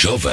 Jovem 0.00 0.30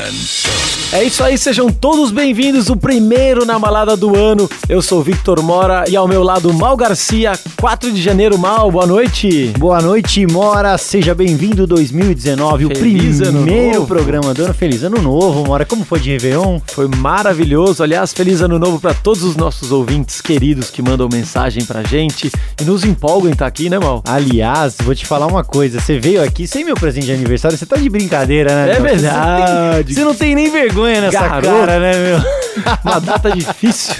É 0.94 1.04
isso 1.04 1.24
aí, 1.24 1.40
sejam 1.40 1.72
todos 1.72 2.12
bem-vindos. 2.12 2.70
O 2.70 2.78
primeiro 2.78 3.48
na 3.48 3.58
balada 3.58 3.98
do 3.98 4.16
ano. 4.16 4.48
Eu 4.70 4.80
sou 4.80 5.02
Victor 5.02 5.42
Mora 5.42 5.86
e 5.90 5.96
ao 5.96 6.08
meu 6.08 6.22
lado 6.22 6.54
Mal 6.54 6.78
Garcia, 6.78 7.34
4 7.60 7.92
de 7.92 8.00
janeiro. 8.00 8.38
Mal, 8.38 8.70
boa 8.70 8.86
noite. 8.86 9.52
Boa 9.58 9.82
noite, 9.82 10.23
Mora. 10.28 10.78
Seja 10.78 11.16
bem-vindo 11.16 11.66
2019, 11.66 12.76
Feliz 12.76 13.22
o 13.22 13.23
ano 13.23 13.42
primeiro 13.42 13.73
novo. 13.80 13.88
programa 13.88 14.36
do 14.36 14.44
ano. 14.44 14.54
Feliz 14.54 14.84
ano 14.84 15.02
novo, 15.02 15.44
Mora. 15.44 15.66
Como 15.66 15.84
foi 15.84 16.00
de 16.00 16.12
Réveillon? 16.12 16.59
Foi 16.68 16.88
maravilhoso. 16.88 17.82
Aliás, 17.82 18.14
feliz 18.14 18.42
ano 18.42 18.59
novo 18.59 18.80
para 18.80 18.94
todos 18.94 19.23
os 19.23 19.36
nossos 19.36 19.72
ouvintes 19.72 20.22
queridos 20.22 20.70
que 20.70 20.84
mandam 20.84 21.09
mensagem 21.12 21.66
pra 21.66 21.82
gente 21.82 22.32
e 22.62 22.64
nos 22.64 22.86
empolgam 22.86 23.30
em 23.30 23.34
estar 23.34 23.48
aqui, 23.48 23.68
né, 23.68 23.80
Mal? 23.80 24.04
Aliás, 24.08 24.76
vou 24.84 24.94
te 24.94 25.08
falar 25.08 25.26
uma 25.26 25.44
coisa. 25.44 25.80
Você 25.80 25.98
veio 25.98 26.23
aqui 26.23 26.48
sem 26.48 26.64
meu 26.64 26.76
presente 26.76 27.08
de 27.08 27.14
aniversário. 27.14 27.58
Você 27.58 27.66
tá 27.66 27.78
de 27.78 27.90
brincadeira, 27.90 28.54
né? 28.54 28.76
É 28.76 28.80
meu? 28.80 29.55
Você- 29.55 29.62
verdade. 29.64 29.94
Você, 29.94 30.04
não 30.04 30.16
tem 30.16 30.36
nem 30.36 30.52
vergonha 30.52 31.02
nessa 31.02 31.20
Garoto. 31.20 31.48
cara, 31.48 31.80
né, 31.80 31.94
meu? 31.94 32.20
Uma 32.84 33.00
data 33.00 33.32
difícil. 33.32 33.95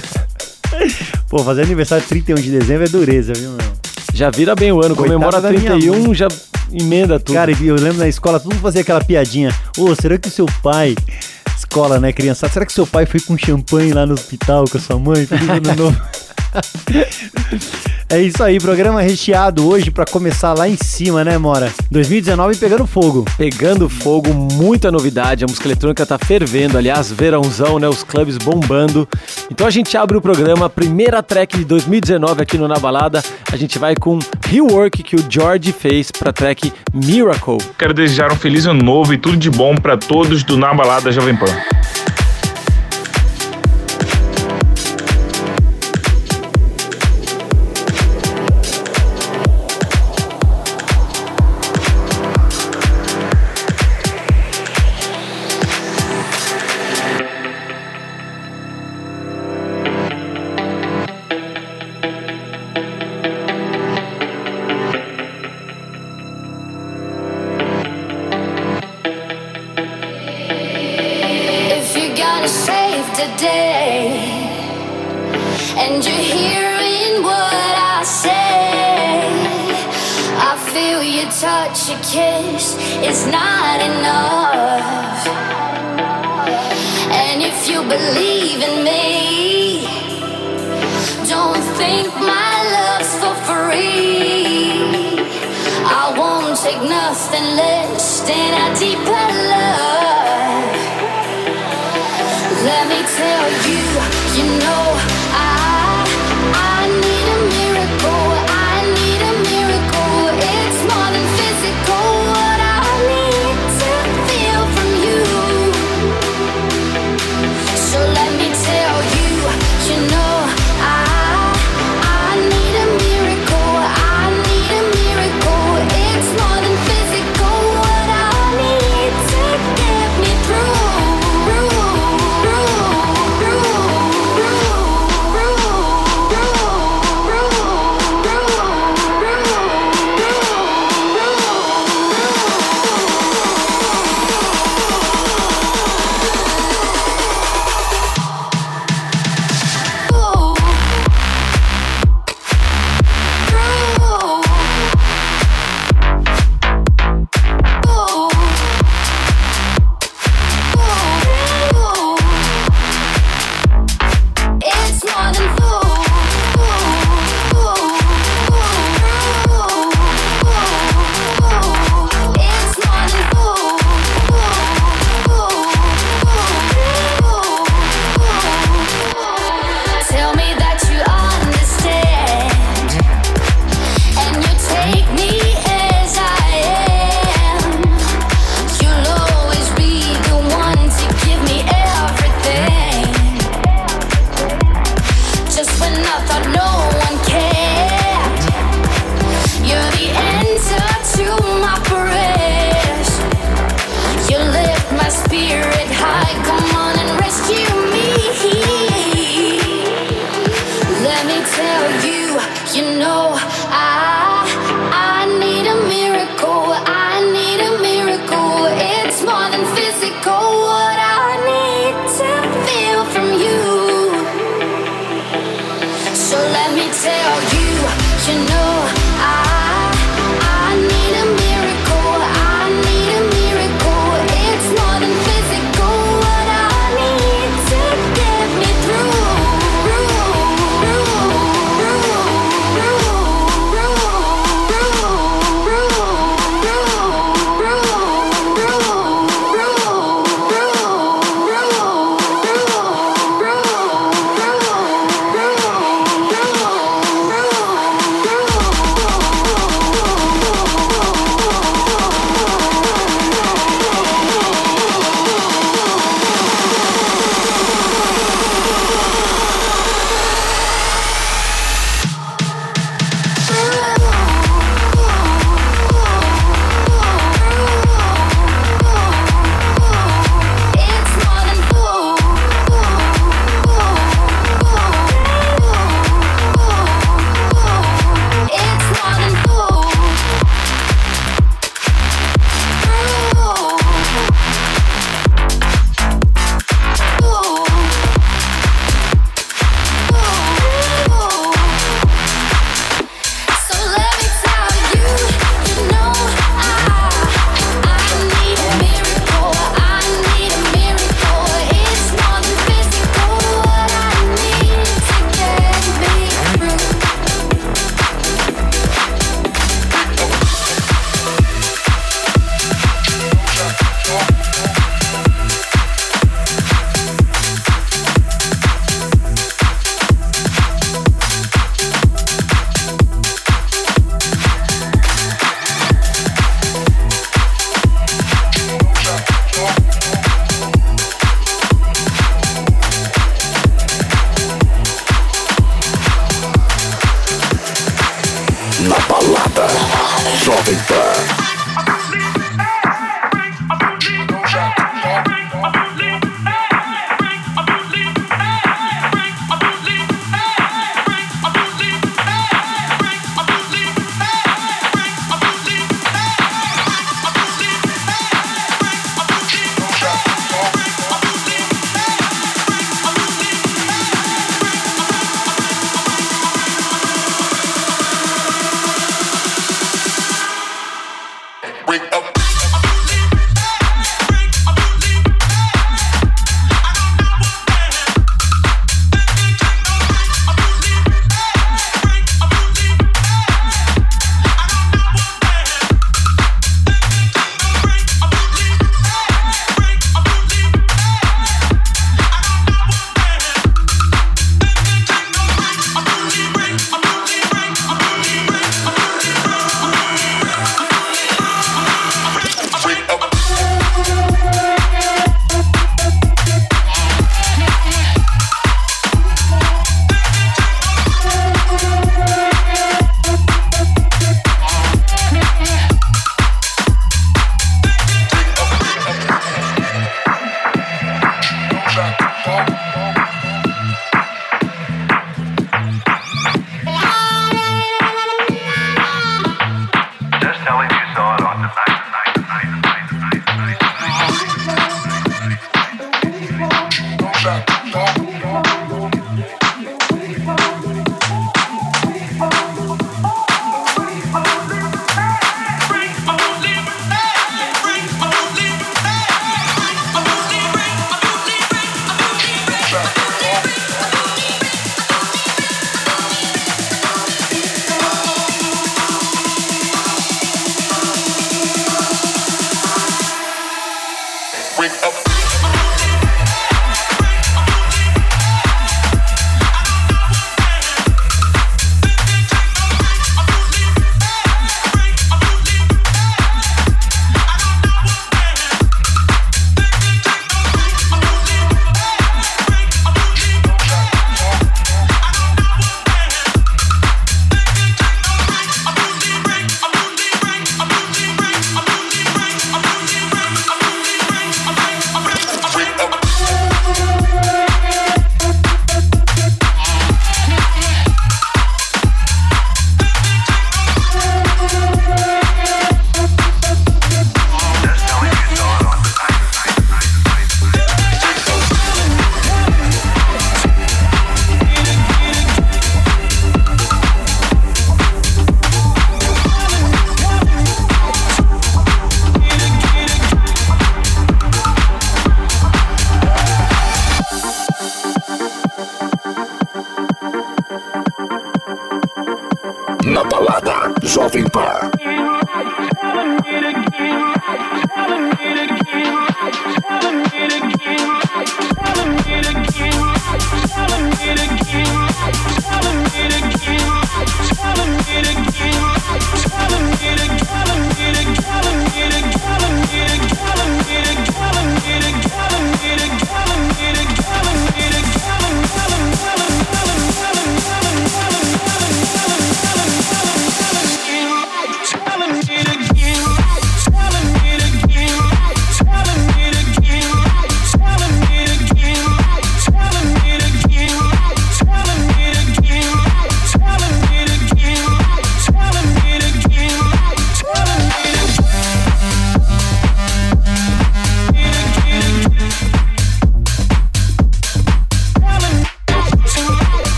Pô, 1.28 1.38
fazer 1.38 1.62
aniversário 1.62 2.04
31 2.06 2.36
de 2.36 2.50
dezembro 2.50 2.84
é 2.84 2.88
dureza, 2.88 3.32
viu, 3.34 3.50
meu? 3.50 3.66
Já 4.14 4.30
vira 4.30 4.54
bem 4.54 4.72
o 4.72 4.80
ano, 4.82 4.94
Coitada 4.96 5.14
comemora 5.14 5.40
da 5.40 5.50
minha 5.50 5.70
31, 5.72 6.02
mãe. 6.04 6.14
já 6.14 6.28
emenda 6.72 7.18
tudo. 7.20 7.34
Cara, 7.34 7.50
eu 7.52 7.74
lembro 7.76 7.98
na 7.98 8.08
escola, 8.08 8.40
todo 8.40 8.52
mundo 8.52 8.62
fazia 8.62 8.80
aquela 8.80 9.02
piadinha. 9.02 9.50
Ô, 9.78 9.94
será 9.94 10.16
que 10.18 10.28
o 10.28 10.30
seu 10.30 10.46
pai. 10.62 10.94
Escola, 11.56 11.98
né, 11.98 12.12
criançada? 12.12 12.52
Será 12.52 12.66
que 12.66 12.72
seu 12.72 12.86
pai 12.86 13.06
foi 13.06 13.18
com 13.20 13.36
champanhe 13.36 13.92
lá 13.92 14.04
no 14.06 14.14
hospital 14.14 14.64
com 14.70 14.76
a 14.78 14.80
sua 14.80 14.98
mãe? 14.98 15.26
Feliz 15.26 15.48
ano 15.48 15.74
novo. 15.74 16.00
É 18.08 18.20
isso 18.20 18.40
aí, 18.40 18.60
programa 18.60 19.02
recheado 19.02 19.68
hoje 19.68 19.90
pra 19.90 20.04
começar 20.04 20.54
lá 20.54 20.68
em 20.68 20.76
cima, 20.76 21.24
né, 21.24 21.36
Mora? 21.38 21.72
2019 21.90 22.56
pegando 22.56 22.86
fogo. 22.86 23.24
Pegando 23.36 23.88
fogo, 23.88 24.32
muita 24.32 24.92
novidade. 24.92 25.44
A 25.44 25.48
música 25.48 25.66
eletrônica 25.66 26.06
tá 26.06 26.16
fervendo. 26.16 26.78
Aliás, 26.78 27.10
verãozão, 27.10 27.80
né? 27.80 27.88
Os 27.88 28.04
clubes 28.04 28.38
bombando. 28.38 29.08
Então 29.50 29.66
a 29.66 29.70
gente 29.70 29.96
abre 29.96 30.16
o 30.16 30.20
programa, 30.20 30.70
primeira 30.70 31.20
track 31.20 31.58
de 31.58 31.64
2019 31.64 32.42
aqui 32.42 32.56
no 32.56 32.68
Na 32.68 32.78
Balada. 32.78 33.20
A 33.52 33.56
gente 33.56 33.76
vai 33.76 33.96
com 33.96 34.20
Rework 34.46 35.02
que 35.02 35.16
o 35.16 35.24
George 35.28 35.72
fez 35.72 36.12
pra 36.12 36.32
track 36.32 36.72
Miracle. 36.94 37.58
Quero 37.76 37.92
desejar 37.92 38.32
um 38.32 38.36
feliz 38.36 38.66
ano 38.66 38.84
novo 38.84 39.12
e 39.12 39.18
tudo 39.18 39.36
de 39.36 39.50
bom 39.50 39.74
pra 39.74 39.96
todos 39.96 40.44
do 40.44 40.56
Na 40.56 40.72
Balada 40.72 41.10
Jovem 41.10 41.34
Pan. 41.34 42.15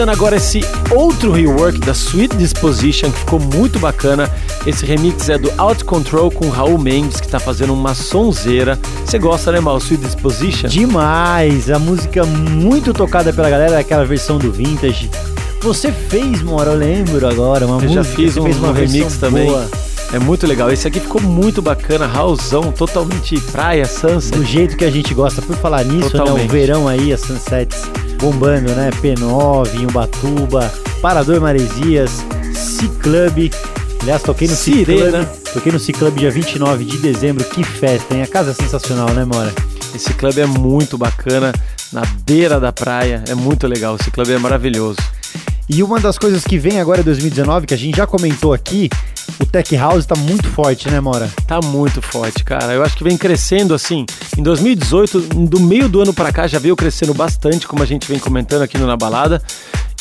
Finalizando 0.00 0.10
agora 0.10 0.36
esse 0.36 0.60
outro 0.94 1.30
rework 1.32 1.78
da 1.80 1.92
Sweet 1.92 2.36
Disposition, 2.36 3.10
que 3.10 3.18
ficou 3.18 3.38
muito 3.38 3.78
bacana. 3.78 4.30
Esse 4.66 4.84
remix 4.86 5.28
é 5.28 5.36
do 5.36 5.52
Out 5.58 5.84
Control 5.84 6.30
com 6.30 6.48
Raul 6.48 6.78
Mendes, 6.78 7.20
que 7.20 7.28
tá 7.28 7.38
fazendo 7.38 7.72
uma 7.74 7.94
sonzeira. 7.94 8.78
Você 9.04 9.18
gosta, 9.18 9.52
né, 9.52 9.60
Mal? 9.60 9.78
Sweet 9.78 10.04
Disposition? 10.04 10.68
Demais! 10.68 11.70
A 11.70 11.78
música 11.78 12.24
muito 12.24 12.92
tocada 12.94 13.32
pela 13.32 13.50
galera, 13.50 13.78
aquela 13.78 14.04
versão 14.04 14.38
do 14.38 14.50
Vintage. 14.50 15.10
Você 15.60 15.92
fez, 15.92 16.42
Mora, 16.42 16.70
eu 16.70 16.78
lembro 16.78 17.26
agora, 17.28 17.66
uma 17.66 17.76
Eu 17.76 17.82
música. 17.82 18.02
já 18.02 18.04
fiz 18.04 18.36
um, 18.36 18.44
fez 18.44 18.56
uma 18.56 18.68
um 18.68 18.72
remix 18.72 19.16
também. 19.18 19.46
boa. 19.46 19.68
É 20.12 20.18
muito 20.18 20.46
legal. 20.46 20.70
Esse 20.72 20.88
aqui 20.88 20.98
ficou 20.98 21.20
muito 21.20 21.60
bacana, 21.60 22.06
Raulzão, 22.06 22.72
totalmente 22.72 23.38
praia, 23.52 23.84
sunset. 23.84 24.36
Do 24.36 24.44
jeito 24.44 24.76
que 24.76 24.84
a 24.84 24.90
gente 24.90 25.12
gosta. 25.14 25.40
Por 25.42 25.56
falar 25.56 25.84
nisso, 25.84 26.16
né? 26.16 26.32
O 26.32 26.48
verão 26.48 26.88
aí, 26.88 27.12
as 27.12 27.20
sunsets 27.20 27.82
bombando, 28.20 28.72
né? 28.72 28.90
P9, 29.02 29.88
Ubatuba, 29.88 30.72
Parador 31.00 31.40
Maresias, 31.40 32.24
C-Club. 32.54 33.50
Aliás, 34.02 34.22
toquei 34.22 34.48
no. 34.48 34.54
C-Club. 34.54 35.26
Toquei 35.52 35.72
no 35.72 35.78
C-Club 35.80 36.18
dia 36.18 36.30
29 36.30 36.84
de 36.84 36.98
dezembro. 36.98 37.44
Que 37.44 37.64
festa, 37.64 38.14
hein? 38.14 38.22
A 38.22 38.26
casa 38.26 38.50
é 38.50 38.54
sensacional, 38.54 39.10
né, 39.10 39.24
Mora? 39.24 39.52
Esse 39.94 40.14
clube 40.14 40.40
é 40.40 40.46
muito 40.46 40.96
bacana, 40.96 41.52
na 41.92 42.02
beira 42.24 42.60
da 42.60 42.72
praia, 42.72 43.24
é 43.28 43.34
muito 43.34 43.66
legal. 43.66 43.96
Esse 44.00 44.10
clube 44.10 44.32
é 44.32 44.38
maravilhoso. 44.38 44.98
E 45.68 45.82
uma 45.82 46.00
das 46.00 46.18
coisas 46.18 46.44
que 46.44 46.58
vem 46.58 46.80
agora 46.80 47.00
em 47.00 47.04
2019, 47.04 47.66
que 47.66 47.74
a 47.74 47.76
gente 47.76 47.96
já 47.96 48.06
comentou 48.06 48.52
aqui, 48.52 48.88
o 49.40 49.46
Tech 49.46 49.76
House 49.76 50.06
tá 50.06 50.16
muito 50.16 50.48
forte, 50.48 50.88
né, 50.88 51.00
Mora? 51.00 51.30
Tá 51.46 51.60
muito 51.60 52.00
forte, 52.00 52.42
cara. 52.44 52.72
Eu 52.72 52.82
acho 52.82 52.96
que 52.96 53.04
vem 53.04 53.16
crescendo 53.16 53.74
assim. 53.74 54.06
Em 54.40 54.42
2018, 54.42 55.20
do 55.20 55.60
meio 55.60 55.86
do 55.86 56.00
ano 56.00 56.14
pra 56.14 56.32
cá, 56.32 56.46
já 56.46 56.58
veio 56.58 56.74
crescendo 56.74 57.12
bastante, 57.12 57.68
como 57.68 57.82
a 57.82 57.86
gente 57.86 58.08
vem 58.08 58.18
comentando 58.18 58.62
aqui 58.62 58.78
no 58.78 58.86
Na 58.86 58.96
Balada. 58.96 59.42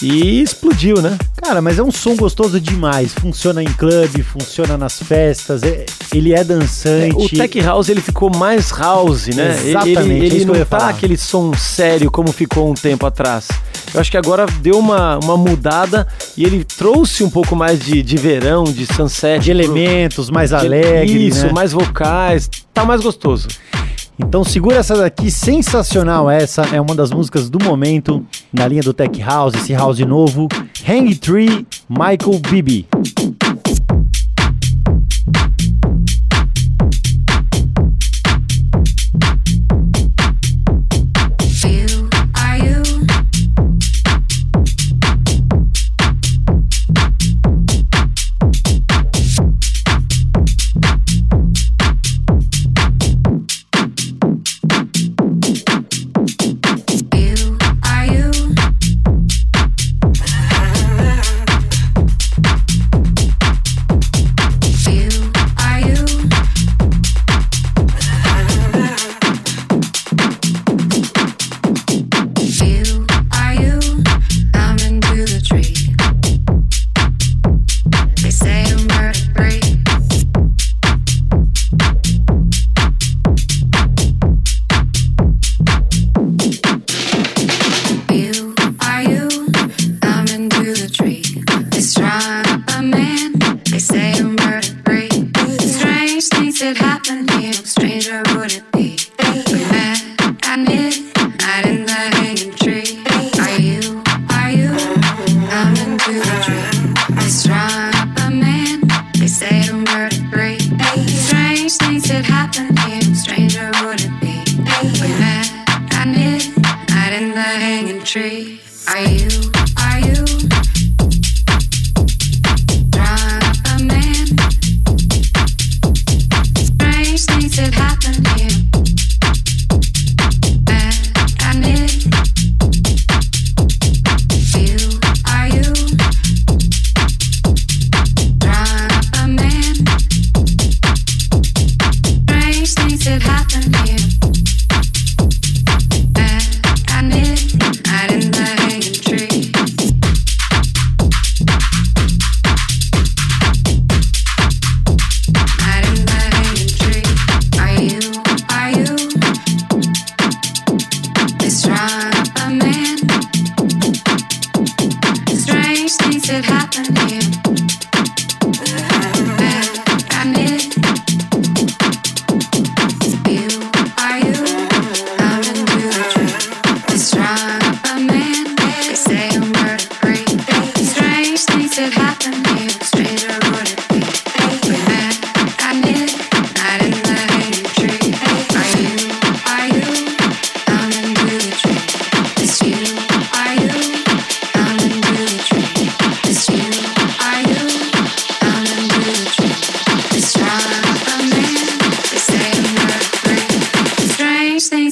E 0.01 0.41
explodiu, 0.41 1.01
né? 1.01 1.17
Cara, 1.35 1.61
mas 1.61 1.77
é 1.77 1.83
um 1.83 1.91
som 1.91 2.15
gostoso 2.15 2.57
demais. 2.57 3.13
Funciona 3.13 3.61
em 3.61 3.65
clube, 3.65 4.23
funciona 4.23 4.77
nas 4.77 4.97
festas, 5.03 5.61
é- 5.61 5.85
ele 6.15 6.33
é 6.33 6.41
dançante. 6.41 7.15
O 7.17 7.27
Tech 7.27 7.59
House 7.59 7.89
ele 7.89 7.99
ficou 7.99 8.33
mais 8.33 8.69
house, 8.71 9.27
né? 9.27 9.57
Ele- 9.59 9.69
Exatamente, 9.71 9.99
Ele, 9.99 10.13
é 10.13 10.25
ele 10.27 10.35
que 10.37 10.41
eu 10.43 10.47
não 10.47 10.53
tá 10.55 10.65
falar. 10.65 10.89
aquele 10.91 11.17
som 11.17 11.53
sério 11.53 12.09
como 12.09 12.31
ficou 12.31 12.71
um 12.71 12.73
tempo 12.73 13.05
atrás. 13.05 13.49
Eu 13.93 13.99
acho 13.99 14.09
que 14.09 14.15
agora 14.15 14.45
deu 14.61 14.79
uma, 14.79 15.19
uma 15.21 15.35
mudada 15.35 16.07
e 16.37 16.45
ele 16.45 16.63
trouxe 16.63 17.25
um 17.25 17.29
pouco 17.29 17.57
mais 17.57 17.77
de, 17.77 18.01
de 18.01 18.15
verão, 18.15 18.63
de 18.63 18.85
sunset. 18.85 19.43
de 19.43 19.51
pro- 19.51 19.59
elementos 19.61 20.29
mais 20.29 20.53
alegres, 20.53 21.35
Isso, 21.35 21.47
né? 21.47 21.51
mais 21.53 21.73
vocais. 21.73 22.49
Tá 22.73 22.85
mais 22.85 23.01
gostoso. 23.01 23.49
Então 24.19 24.43
segura 24.43 24.75
essa 24.75 24.95
daqui, 24.95 25.31
sensacional 25.31 26.29
essa, 26.29 26.63
é 26.75 26.81
uma 26.81 26.93
das 26.93 27.09
músicas 27.09 27.49
do 27.49 27.57
momento, 27.63 28.23
na 28.51 28.67
linha 28.67 28.81
do 28.81 28.93
Tech 28.93 29.19
House, 29.21 29.55
esse 29.55 29.73
house 29.73 29.99
novo, 29.99 30.47
Hang 30.87 31.15
Tree, 31.15 31.65
Michael 31.89 32.39
Bibi. 32.49 32.85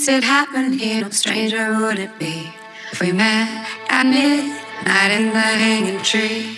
That 0.07 0.23
happen 0.23 0.71
here. 0.71 1.01
No 1.01 1.09
stranger 1.09 1.77
would 1.81 1.99
it 1.99 2.17
be 2.17 2.49
if 2.93 3.01
we 3.01 3.11
met 3.11 3.67
at 3.89 4.05
midnight 4.05 5.11
in 5.11 5.33
the 5.33 5.39
hanging 5.41 6.01
tree. 6.01 6.57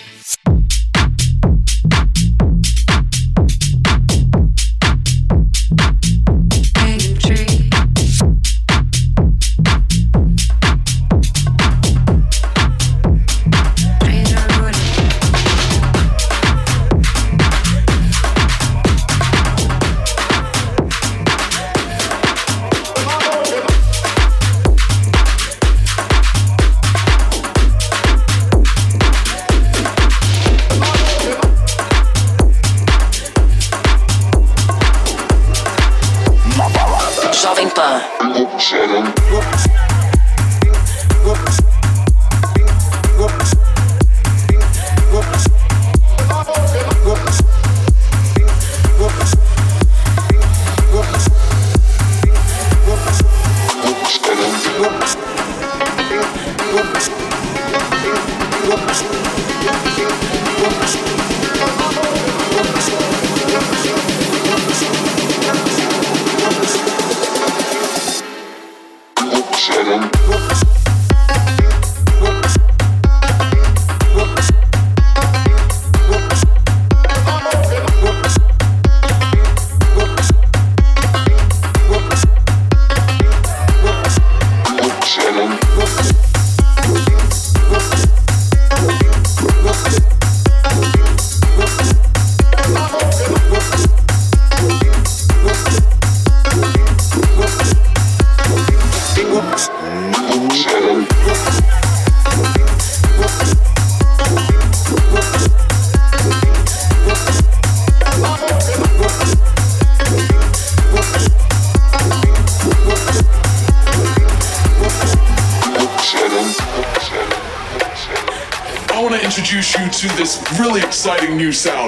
you 121.49 121.53
sound. 121.53 121.78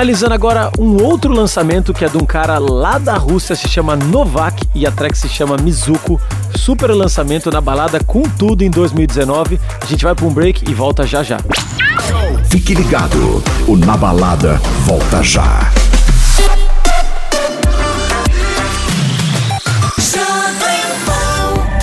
Finalizando 0.00 0.32
agora 0.32 0.72
um 0.78 0.96
outro 1.04 1.30
lançamento 1.30 1.92
que 1.92 2.06
é 2.06 2.08
de 2.08 2.16
um 2.16 2.24
cara 2.24 2.58
lá 2.58 2.96
da 2.96 3.18
Rússia, 3.18 3.54
se 3.54 3.68
chama 3.68 3.94
Novak 3.94 4.66
e 4.74 4.86
a 4.86 4.90
track 4.90 5.14
se 5.18 5.28
chama 5.28 5.58
Mizuko. 5.58 6.18
Super 6.56 6.90
lançamento 6.92 7.50
na 7.50 7.60
balada 7.60 8.02
com 8.02 8.22
tudo 8.22 8.64
em 8.64 8.70
2019. 8.70 9.60
A 9.78 9.84
gente 9.84 10.02
vai 10.02 10.14
para 10.14 10.24
um 10.24 10.32
break 10.32 10.64
e 10.70 10.72
volta 10.72 11.06
já 11.06 11.22
já. 11.22 11.36
Fique 12.48 12.72
ligado, 12.72 13.44
o 13.68 13.76
Na 13.76 13.94
Balada 13.94 14.58
volta 14.86 15.22
já. 15.22 15.70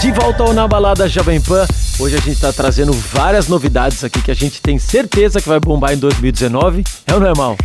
De 0.02 0.12
volta 0.12 0.42
ao 0.42 0.54
Na 0.54 0.68
Balada 0.68 1.08
Jovem 1.08 1.40
Pan. 1.40 1.68
Hoje 2.00 2.16
a 2.16 2.20
gente 2.20 2.34
está 2.34 2.52
trazendo 2.52 2.94
várias 2.94 3.48
novidades 3.48 4.04
aqui 4.04 4.22
que 4.22 4.32
a 4.32 4.36
gente 4.36 4.60
tem 4.60 4.80
certeza 4.80 5.40
que 5.40 5.48
vai 5.48 5.60
bombar 5.60 5.94
em 5.94 5.98
2019. 5.98 6.84
É 7.06 7.14
ou 7.14 7.20
não 7.20 7.28
é 7.28 7.34
mal? 7.36 7.56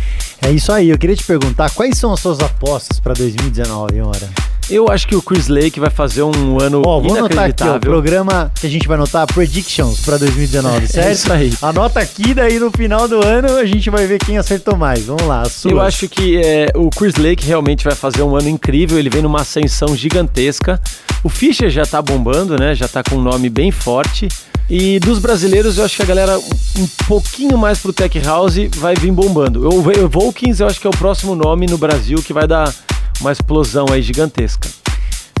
É 0.45 0.51
isso 0.51 0.71
aí, 0.73 0.89
eu 0.89 0.97
queria 0.97 1.15
te 1.15 1.23
perguntar, 1.23 1.69
quais 1.71 1.97
são 1.97 2.11
as 2.11 2.19
suas 2.19 2.39
apostas 2.41 2.99
para 2.99 3.13
2019, 3.13 4.01
Hora? 4.01 4.29
Eu 4.69 4.89
acho 4.89 5.07
que 5.07 5.15
o 5.15 5.21
Chris 5.21 5.47
Lake 5.47 5.79
vai 5.79 5.89
fazer 5.89 6.23
um 6.23 6.59
ano 6.61 6.81
Ó, 6.85 6.99
vou 6.99 7.17
anotar 7.17 7.49
aqui, 7.49 7.63
ó, 7.63 7.75
o 7.75 7.79
programa 7.79 8.51
que 8.59 8.65
a 8.65 8.69
gente 8.69 8.87
vai 8.87 8.95
anotar 8.95 9.27
Predictions 9.27 10.01
para 10.01 10.17
2019, 10.17 10.87
certo? 10.87 11.07
É 11.07 11.11
isso 11.11 11.33
aí. 11.33 11.53
Anota 11.61 11.99
aqui, 11.99 12.33
daí 12.33 12.59
no 12.59 12.71
final 12.71 13.07
do 13.07 13.25
ano 13.25 13.57
a 13.57 13.65
gente 13.65 13.89
vai 13.89 14.05
ver 14.05 14.19
quem 14.19 14.37
acertou 14.37 14.77
mais. 14.77 15.05
Vamos 15.05 15.23
lá. 15.23 15.43
Eu 15.65 15.81
acho 15.81 16.07
que 16.07 16.37
é, 16.37 16.71
o 16.75 16.89
Chris 16.89 17.15
Lake 17.15 17.45
realmente 17.45 17.83
vai 17.83 17.95
fazer 17.95 18.23
um 18.23 18.35
ano 18.35 18.47
incrível. 18.47 18.97
Ele 18.97 19.09
vem 19.09 19.21
numa 19.21 19.41
ascensão 19.41 19.95
gigantesca. 19.95 20.79
O 21.23 21.29
Fischer 21.29 21.69
já 21.69 21.85
tá 21.85 22.01
bombando, 22.01 22.57
né? 22.57 22.73
Já 22.73 22.87
tá 22.87 23.03
com 23.03 23.15
um 23.15 23.21
nome 23.21 23.49
bem 23.49 23.69
forte. 23.69 24.29
E 24.75 24.99
dos 24.99 25.19
brasileiros, 25.19 25.77
eu 25.77 25.85
acho 25.85 25.95
que 25.95 26.01
a 26.01 26.05
galera 26.05 26.39
um 26.39 26.87
pouquinho 27.07 27.55
mais 27.59 27.77
pro 27.77 27.93
Tech 27.93 28.19
House 28.21 28.55
vai 28.77 28.95
vir 28.95 29.11
bombando. 29.11 29.69
O 29.69 29.77
o 29.77 30.09
Volkins, 30.09 30.61
eu 30.61 30.65
acho 30.65 30.81
que 30.81 30.87
é 30.87 30.89
o 30.89 30.97
próximo 30.97 31.35
nome 31.35 31.67
no 31.67 31.77
Brasil 31.77 32.17
que 32.23 32.33
vai 32.33 32.47
dar 32.47 32.73
uma 33.21 33.31
explosão 33.31 33.85
aí 33.91 34.01
gigantesca. 34.01 34.67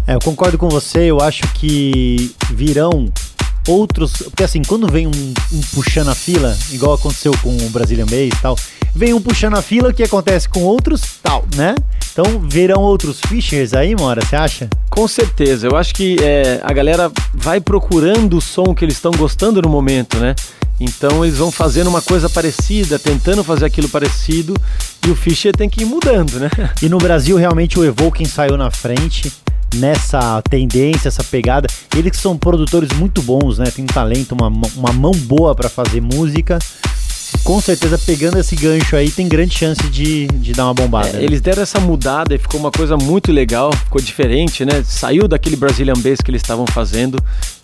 É, 0.05 0.13
eu 0.13 0.19
concordo 0.19 0.55
com 0.55 0.69
você, 0.69 1.09
eu 1.09 1.19
acho 1.19 1.51
que 1.55 2.31
virão 2.51 3.11
outros. 3.67 4.17
Porque 4.21 4.43
assim, 4.43 4.61
quando 4.61 4.85
vem 4.87 5.07
um, 5.07 5.33
um 5.51 5.61
puxando 5.73 6.09
a 6.09 6.15
fila, 6.15 6.55
igual 6.69 6.93
aconteceu 6.93 7.35
com 7.41 7.57
o 7.57 7.69
Brazilian 7.71 8.05
Bass 8.05 8.37
e 8.37 8.39
tal, 8.39 8.55
vem 8.93 9.15
um 9.15 9.21
puxando 9.21 9.57
a 9.57 9.63
fila, 9.63 9.89
o 9.89 9.93
que 9.95 10.03
acontece 10.03 10.47
com 10.47 10.61
outros, 10.61 11.01
tal, 11.23 11.43
né? 11.55 11.73
Então 12.13 12.39
virão 12.47 12.79
outros 12.81 13.19
Fishers 13.27 13.73
aí, 13.73 13.95
Mora, 13.95 14.23
você 14.23 14.35
acha? 14.35 14.69
Com 14.89 15.07
certeza, 15.07 15.65
eu 15.67 15.75
acho 15.75 15.95
que 15.95 16.15
é, 16.21 16.61
a 16.63 16.71
galera 16.71 17.11
vai 17.33 17.59
procurando 17.59 18.37
o 18.37 18.41
som 18.41 18.75
que 18.75 18.85
eles 18.85 18.95
estão 18.95 19.11
gostando 19.11 19.59
no 19.63 19.67
momento, 19.69 20.19
né? 20.19 20.35
Então 20.79 21.25
eles 21.25 21.39
vão 21.39 21.51
fazendo 21.51 21.87
uma 21.87 22.01
coisa 22.03 22.29
parecida, 22.29 22.99
tentando 22.99 23.43
fazer 23.43 23.65
aquilo 23.65 23.89
parecido, 23.89 24.53
e 25.07 25.09
o 25.09 25.15
Fischer 25.15 25.55
tem 25.55 25.67
que 25.67 25.81
ir 25.81 25.85
mudando, 25.85 26.39
né? 26.39 26.49
E 26.83 26.87
no 26.89 26.99
Brasil, 26.99 27.35
realmente, 27.35 27.79
o 27.79 27.83
Evoking 27.83 28.25
saiu 28.25 28.57
na 28.57 28.69
frente 28.69 29.31
nessa 29.75 30.39
tendência, 30.43 31.07
essa 31.07 31.23
pegada. 31.23 31.67
Eles 31.95 32.11
que 32.11 32.17
são 32.17 32.37
produtores 32.37 32.89
muito 32.95 33.23
bons, 33.23 33.57
né? 33.57 33.65
Tem 33.75 33.83
um 33.83 33.87
talento, 33.87 34.33
uma, 34.33 34.51
mão- 34.51 34.71
uma 34.75 34.93
mão 34.93 35.11
boa 35.13 35.55
pra 35.55 35.67
fazer 35.67 35.99
música. 35.99 36.59
Com 37.43 37.59
certeza, 37.59 37.97
pegando 37.97 38.37
esse 38.39 38.55
gancho 38.55 38.95
aí, 38.95 39.11
tem 39.11 39.27
grande 39.27 39.55
chance 39.57 39.81
de, 39.89 40.27
de 40.27 40.53
dar 40.53 40.65
uma 40.65 40.73
bombada. 40.73 41.13
né? 41.13 41.21
É, 41.21 41.23
eles 41.23 41.41
deram 41.41 41.61
essa 41.63 41.79
mudada 41.79 42.33
e 42.33 42.37
ficou 42.37 42.59
uma 42.59 42.71
coisa 42.71 42.95
muito 42.95 43.31
legal, 43.31 43.71
ficou 43.73 44.01
diferente, 44.01 44.63
né? 44.63 44.83
Saiu 44.85 45.27
daquele 45.27 45.55
Brazilian 45.55 45.95
Bass 45.95 46.19
que 46.23 46.31
eles 46.31 46.41
estavam 46.41 46.65
fazendo 46.67 47.17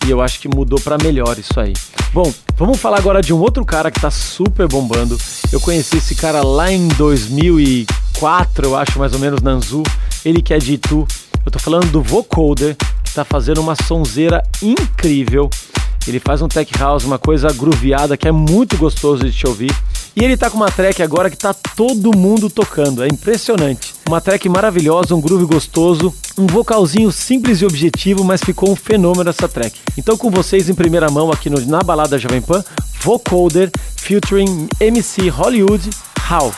e 0.06 0.10
eu 0.12 0.22
acho 0.22 0.40
que 0.40 0.48
mudou 0.48 0.80
pra 0.80 0.98
melhor 0.98 1.38
isso 1.40 1.60
aí. 1.60 1.74
Bom, 2.14 2.34
vamos 2.58 2.80
falar 2.80 2.98
agora 2.98 3.22
de 3.22 3.34
um 3.34 3.40
outro 3.40 3.64
cara 3.64 3.90
que 3.92 4.00
tá 4.02 4.12
super 4.12 4.68
bombando. 4.68 5.18
Eu 5.52 5.60
conheci 5.62 5.98
esse 5.98 6.16
cara 6.16 6.42
lá 6.44 6.72
em 6.72 6.88
2004, 6.90 8.66
eu 8.66 8.76
acho 8.76 9.00
mais 9.00 9.14
ou 9.14 9.20
menos, 9.20 9.42
Nanzu. 9.42 9.84
Ele 10.26 10.42
que 10.42 10.54
é 10.54 10.58
de 10.58 10.74
Itu. 10.74 11.08
Eu 11.46 11.52
tô 11.52 11.60
falando 11.60 11.90
do 11.92 12.02
Vocoder, 12.02 12.76
que 13.04 13.14
tá 13.14 13.24
fazendo 13.24 13.62
uma 13.62 13.76
sonzeira 13.76 14.44
incrível. 14.62 15.50
Ele 16.10 16.20
faz 16.20 16.42
um 16.42 16.48
tech 16.48 16.72
house, 16.78 17.04
uma 17.04 17.20
coisa 17.20 17.54
grooveada 17.54 18.18
que 18.18 18.28
é 18.28 18.32
muito 18.32 18.76
gostoso 18.78 19.24
de 19.24 19.32
te 19.32 19.48
ouvir. 19.48 19.72
E 20.16 20.24
ele 20.24 20.36
tá 20.36 20.50
com 20.50 20.58
uma 20.58 20.72
track 20.72 21.04
agora 21.04 21.30
que 21.30 21.38
tá 21.38 21.54
todo 21.54 22.18
mundo 22.18 22.50
tocando, 22.50 23.04
é 23.04 23.08
impressionante. 23.08 23.94
Uma 24.08 24.20
track 24.20 24.50
maravilhosa, 24.50 25.14
um 25.14 25.22
groove 25.22 25.46
gostoso, 25.46 26.14
um 26.38 26.48
vocalzinho 26.48 27.12
simples 27.12 27.62
e 27.62 27.66
objetivo, 27.66 28.24
mas 28.24 28.42
ficou 28.42 28.72
um 28.72 28.76
fenômeno 28.76 29.30
essa 29.30 29.48
track. 29.48 29.80
Então 29.98 30.18
com 30.18 30.32
vocês 30.32 30.68
em 30.68 30.74
primeira 30.74 31.10
mão 31.12 31.32
aqui 31.32 31.50
no, 31.50 31.62
na 31.62 31.82
Balada 31.84 32.18
Jovem 32.18 32.42
Pan, 32.42 32.64
Vocoder 33.02 33.72
featuring 33.96 34.68
MC 34.80 35.30
Hollywood, 35.30 35.90
How. 36.30 36.52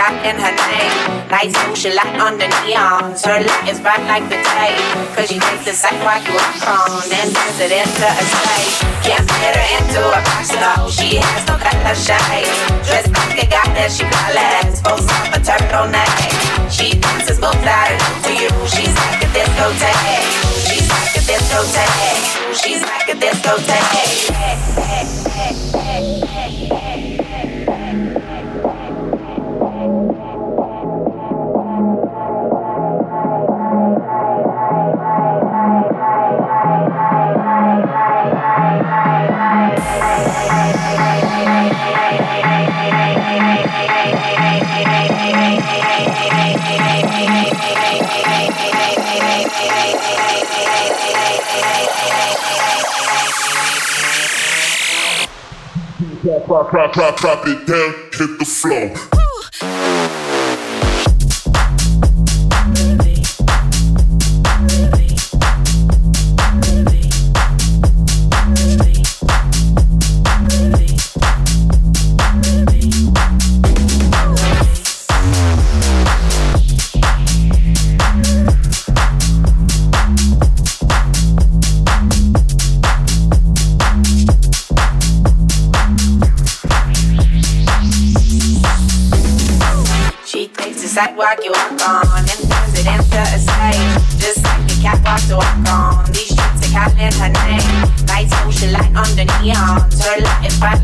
cat 0.00 0.16
in 0.24 0.40
her 0.40 0.56
name. 0.56 1.28
Nice 1.28 1.52
motion 1.68 1.92
light 1.92 2.16
on 2.16 2.40
the 2.40 2.48
neons. 2.64 3.20
Her 3.28 3.44
light 3.44 3.68
is 3.68 3.76
bright 3.84 4.00
like 4.08 4.24
the 4.32 4.40
day. 4.40 4.72
Cause 5.12 5.28
she 5.28 5.36
takes 5.36 5.68
the 5.68 5.76
sidewalk 5.76 6.24
walk 6.32 6.56
on 6.64 7.04
and 7.12 7.28
turns 7.36 7.60
it 7.60 7.68
into 7.68 8.08
a 8.08 8.24
slave. 8.32 8.80
Can't 9.04 9.28
fit 9.28 9.60
her 9.60 9.68
into 9.76 10.00
a 10.00 10.20
box 10.24 10.56
at 10.56 10.64
all. 10.72 10.88
She 10.88 11.20
has 11.20 11.44
no 11.44 11.60
kind 11.60 11.84
of 11.84 12.00
shade. 12.00 12.48
Dressed 12.88 13.12
like 13.12 13.44
a 13.44 13.46
goddess, 13.52 14.00
she 14.00 14.08
flawless. 14.08 14.80
Post 14.80 15.12
up 15.12 15.36
a 15.36 15.38
turtleneck. 15.44 16.32
She 16.72 16.96
dances 16.96 17.36
both 17.36 17.60
out 17.60 17.92
of 17.92 18.00
to 18.24 18.32
you. 18.32 18.48
She's 18.72 18.96
like 19.04 19.20
a 19.20 19.28
discotheque. 19.36 20.32
She's 20.64 20.88
like 20.88 21.12
a 21.12 21.20
discotheque. 21.28 22.56
She's 22.56 22.80
like 22.88 23.08
a 23.12 23.16
discotheque. 23.20 25.19
rock, 56.68 56.96
rock, 56.96 57.22
rock, 57.22 57.46
it 57.46 57.66
down, 57.66 57.94
hit 58.12 58.38
the 58.38 58.44
floor. 58.44 59.19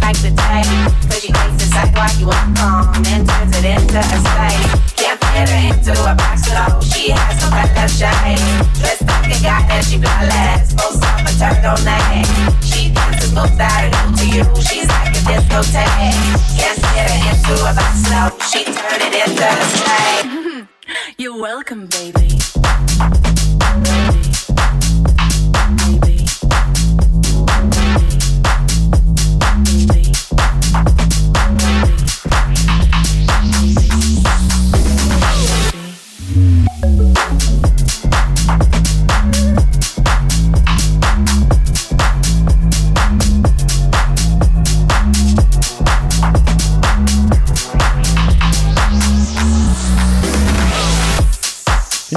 like 0.06 0.22
the 0.22 0.30
type, 0.36 0.66
cause 1.10 1.20
she 1.20 1.32
takes 1.32 1.56
the 1.58 1.66
sidewalk 1.74 2.14
you 2.20 2.26
walk 2.28 2.62
on 2.62 3.06
and 3.06 3.28
turns 3.28 3.56
it 3.58 3.64
into 3.64 3.98
a 3.98 4.35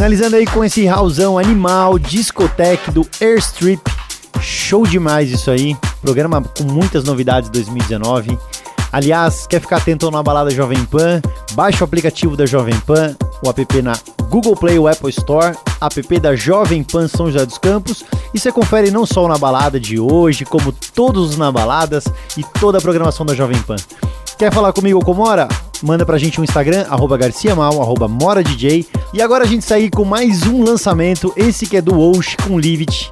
Finalizando 0.10 0.38
aí 0.38 0.46
com 0.48 0.66
esse 0.66 0.88
rauzão 0.88 1.38
animal, 1.38 2.00
discotec 2.00 2.90
do 2.90 3.08
Airstrip. 3.22 3.80
Show 4.42 4.88
demais 4.88 5.30
isso 5.30 5.52
aí. 5.52 5.78
Programa 6.02 6.42
com 6.42 6.64
muitas 6.64 7.04
novidades 7.04 7.48
2019. 7.52 8.36
Aliás, 8.92 9.46
quer 9.46 9.62
ficar 9.62 9.78
atento 9.78 10.10
na 10.10 10.24
balada 10.24 10.50
Jovem 10.50 10.84
Pan? 10.86 11.22
Baixe 11.52 11.82
o 11.82 11.84
aplicativo 11.84 12.36
da 12.36 12.48
Jovem 12.48 12.74
Pan, 12.80 13.16
o 13.46 13.50
app 13.52 13.82
na 13.84 13.94
Google 14.32 14.56
Play 14.56 14.80
ou 14.80 14.88
Apple 14.88 15.12
Store, 15.12 15.56
app 15.80 16.20
da 16.20 16.36
Jovem 16.36 16.84
Pan 16.84 17.08
São 17.08 17.28
José 17.28 17.46
dos 17.46 17.60
Campos, 17.60 18.04
e 18.34 18.40
você 18.40 18.52
confere 18.52 18.90
não 18.90 19.06
só 19.06 19.26
o 19.26 19.28
na 19.28 19.38
balada 19.38 19.80
de 19.80 20.00
hoje, 20.00 20.44
como 20.44 20.72
todos 20.72 21.30
os 21.30 21.38
na 21.38 21.52
baladas 21.52 22.06
e 22.36 22.44
toda 22.60 22.80
a 22.80 22.82
programação 22.82 23.28
da 23.28 23.36
Jovem 23.36 23.62
Pan. 23.62 23.76
Quer 24.40 24.52
falar 24.52 24.74
comigo 24.74 24.98
ou 24.98 25.06
com? 25.06 25.48
Manda 25.82 26.06
pra 26.06 26.18
gente 26.18 26.40
um 26.42 26.44
Instagram, 26.44 26.86
arroba 26.90 27.18
garciamal, 27.18 27.82
arroba 27.82 28.08
moradj. 28.08 28.86
E 29.14 29.22
agora 29.22 29.44
a 29.46 29.48
gente 29.48 29.64
segue 29.64 29.90
com 29.90 30.04
mais 30.04 30.46
um 30.46 30.64
lançamento, 30.64 31.34
esse 31.36 31.66
que 31.66 31.78
é 31.78 31.82
do 31.82 31.96
Walsh 31.96 32.36
com 32.46 32.60
Livit, 32.60 33.10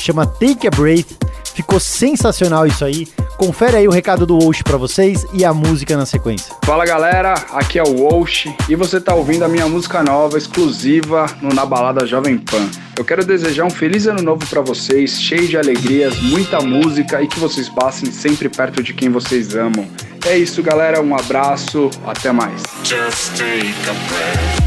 chama 0.00 0.26
Take 0.26 0.66
a 0.66 0.70
Breath. 0.70 1.12
Ficou 1.54 1.80
sensacional 1.80 2.66
isso 2.66 2.84
aí. 2.84 3.08
Confere 3.38 3.76
aí 3.76 3.88
o 3.88 3.90
recado 3.90 4.26
do 4.26 4.38
Walsh 4.38 4.62
pra 4.62 4.76
vocês 4.76 5.26
e 5.32 5.44
a 5.44 5.52
música 5.52 5.96
na 5.96 6.06
sequência. 6.06 6.54
Fala 6.64 6.84
galera, 6.84 7.34
aqui 7.50 7.78
é 7.78 7.82
o 7.82 8.02
Walsh 8.02 8.48
e 8.68 8.74
você 8.74 9.00
tá 9.00 9.14
ouvindo 9.14 9.44
a 9.44 9.48
minha 9.48 9.66
música 9.66 10.02
nova 10.02 10.38
exclusiva 10.38 11.26
no 11.40 11.54
Na 11.54 11.64
Balada 11.64 12.06
Jovem 12.06 12.38
Pan. 12.38 12.68
Eu 12.96 13.04
quero 13.04 13.24
desejar 13.24 13.64
um 13.64 13.70
feliz 13.70 14.06
ano 14.06 14.22
novo 14.22 14.46
pra 14.46 14.62
vocês, 14.62 15.20
cheio 15.20 15.46
de 15.48 15.56
alegrias, 15.56 16.18
muita 16.20 16.60
música 16.60 17.22
e 17.22 17.26
que 17.26 17.38
vocês 17.38 17.68
passem 17.68 18.10
sempre 18.10 18.48
perto 18.48 18.82
de 18.82 18.94
quem 18.94 19.10
vocês 19.10 19.54
amam. 19.54 19.86
É 20.28 20.36
isso, 20.36 20.60
galera, 20.60 21.00
um 21.00 21.14
abraço, 21.14 21.88
até 22.04 22.32
mais. 22.32 22.60
Just 22.82 23.36
take 23.36 23.72
a 23.88 23.92
breath. 24.08 24.66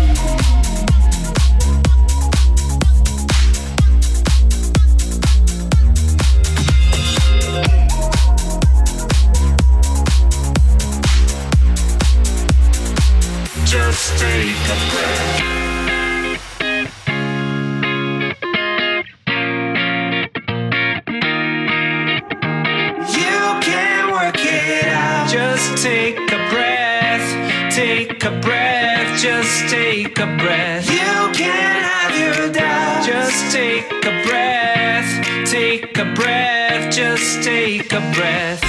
Just 29.21 29.67
take 29.67 30.17
a 30.17 30.27
breath. 30.37 30.89
You 30.89 31.29
can 31.33 31.83
have 31.83 32.15
your 32.17 32.49
doubts. 32.53 33.05
Just 33.05 33.51
take 33.53 33.91
a 34.05 34.23
breath. 34.25 35.11
Take 35.45 35.97
a 35.97 36.05
breath. 36.15 36.89
Just 36.89 37.43
take 37.43 37.91
a 37.91 37.99
breath. 38.15 38.63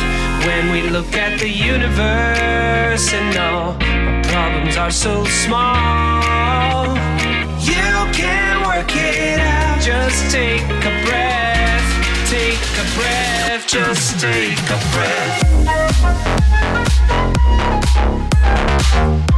When 0.44 0.72
we 0.72 0.90
look 0.90 1.14
at 1.14 1.38
the 1.38 1.48
universe 1.48 3.12
and 3.12 3.36
all 3.36 3.76
our 3.80 4.22
problems 4.24 4.76
are 4.76 4.90
so 4.90 5.24
small. 5.24 6.96
You 7.61 8.11
can 8.12 8.66
work 8.66 8.90
it 8.96 9.38
out. 9.38 9.80
Just 9.80 10.32
take 10.32 10.64
a 10.64 11.05
breath. 11.07 11.86
Take 12.28 12.59
a 12.59 12.84
breath. 12.98 13.68
Just 13.68 14.18
take 14.18 14.59
a 14.59 14.78
breath. 14.96 15.46
Just 15.46 16.11
take 18.51 18.98
a 18.98 19.20
breath. 19.20 19.30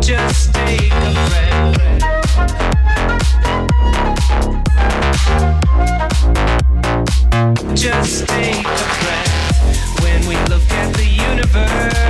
Just 0.00 0.54
take 0.54 0.90
a 0.92 1.12
breath. 1.12 2.06
When 10.02 10.26
we 10.26 10.36
look 10.48 10.70
at 10.70 10.94
the 10.94 11.04
universe 11.04 12.09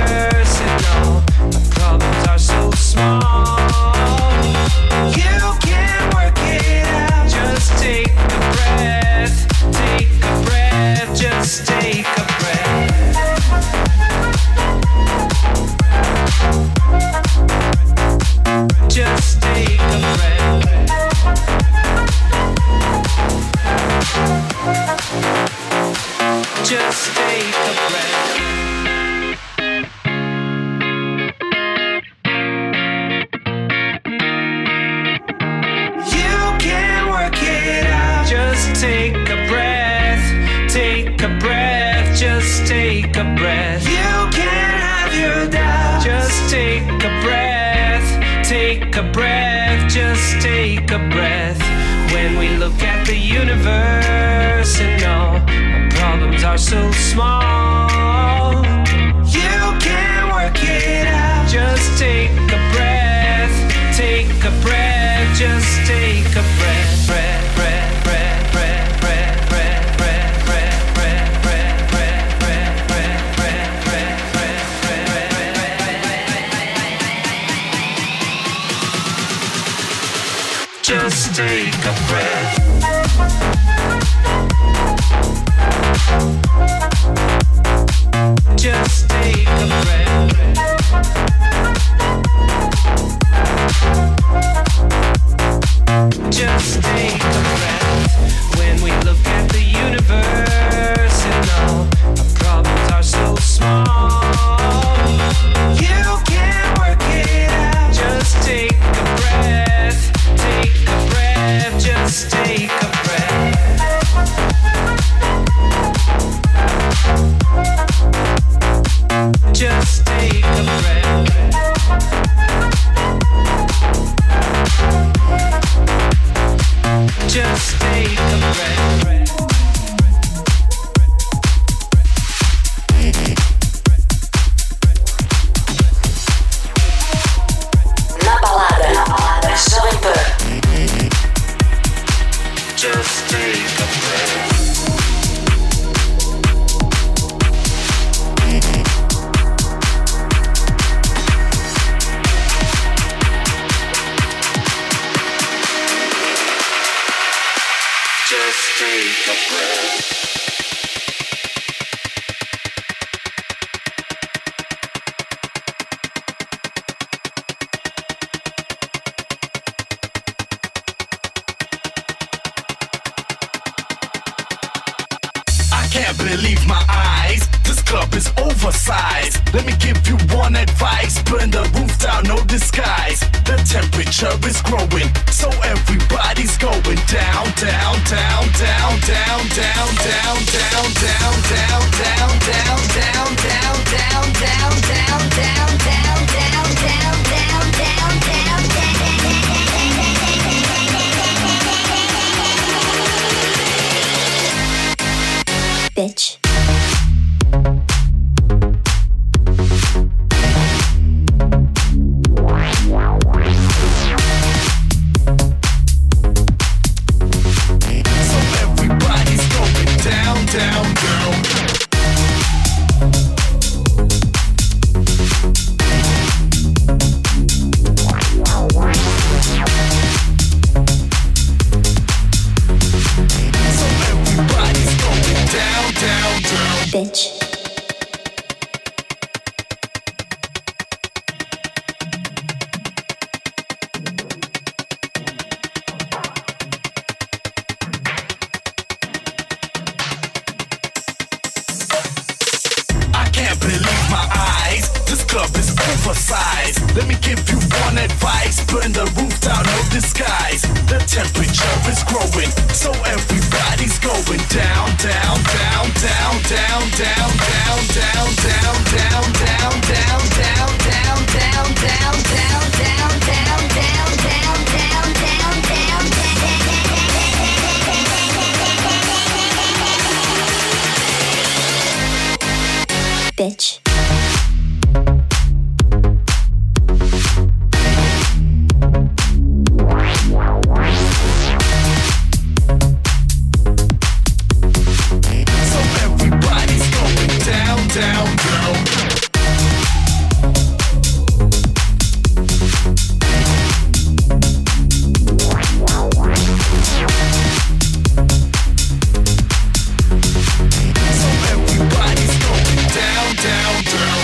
Just 119.61 120.07
take 120.07 120.43
a 120.43 120.63
breath. 120.63 121.00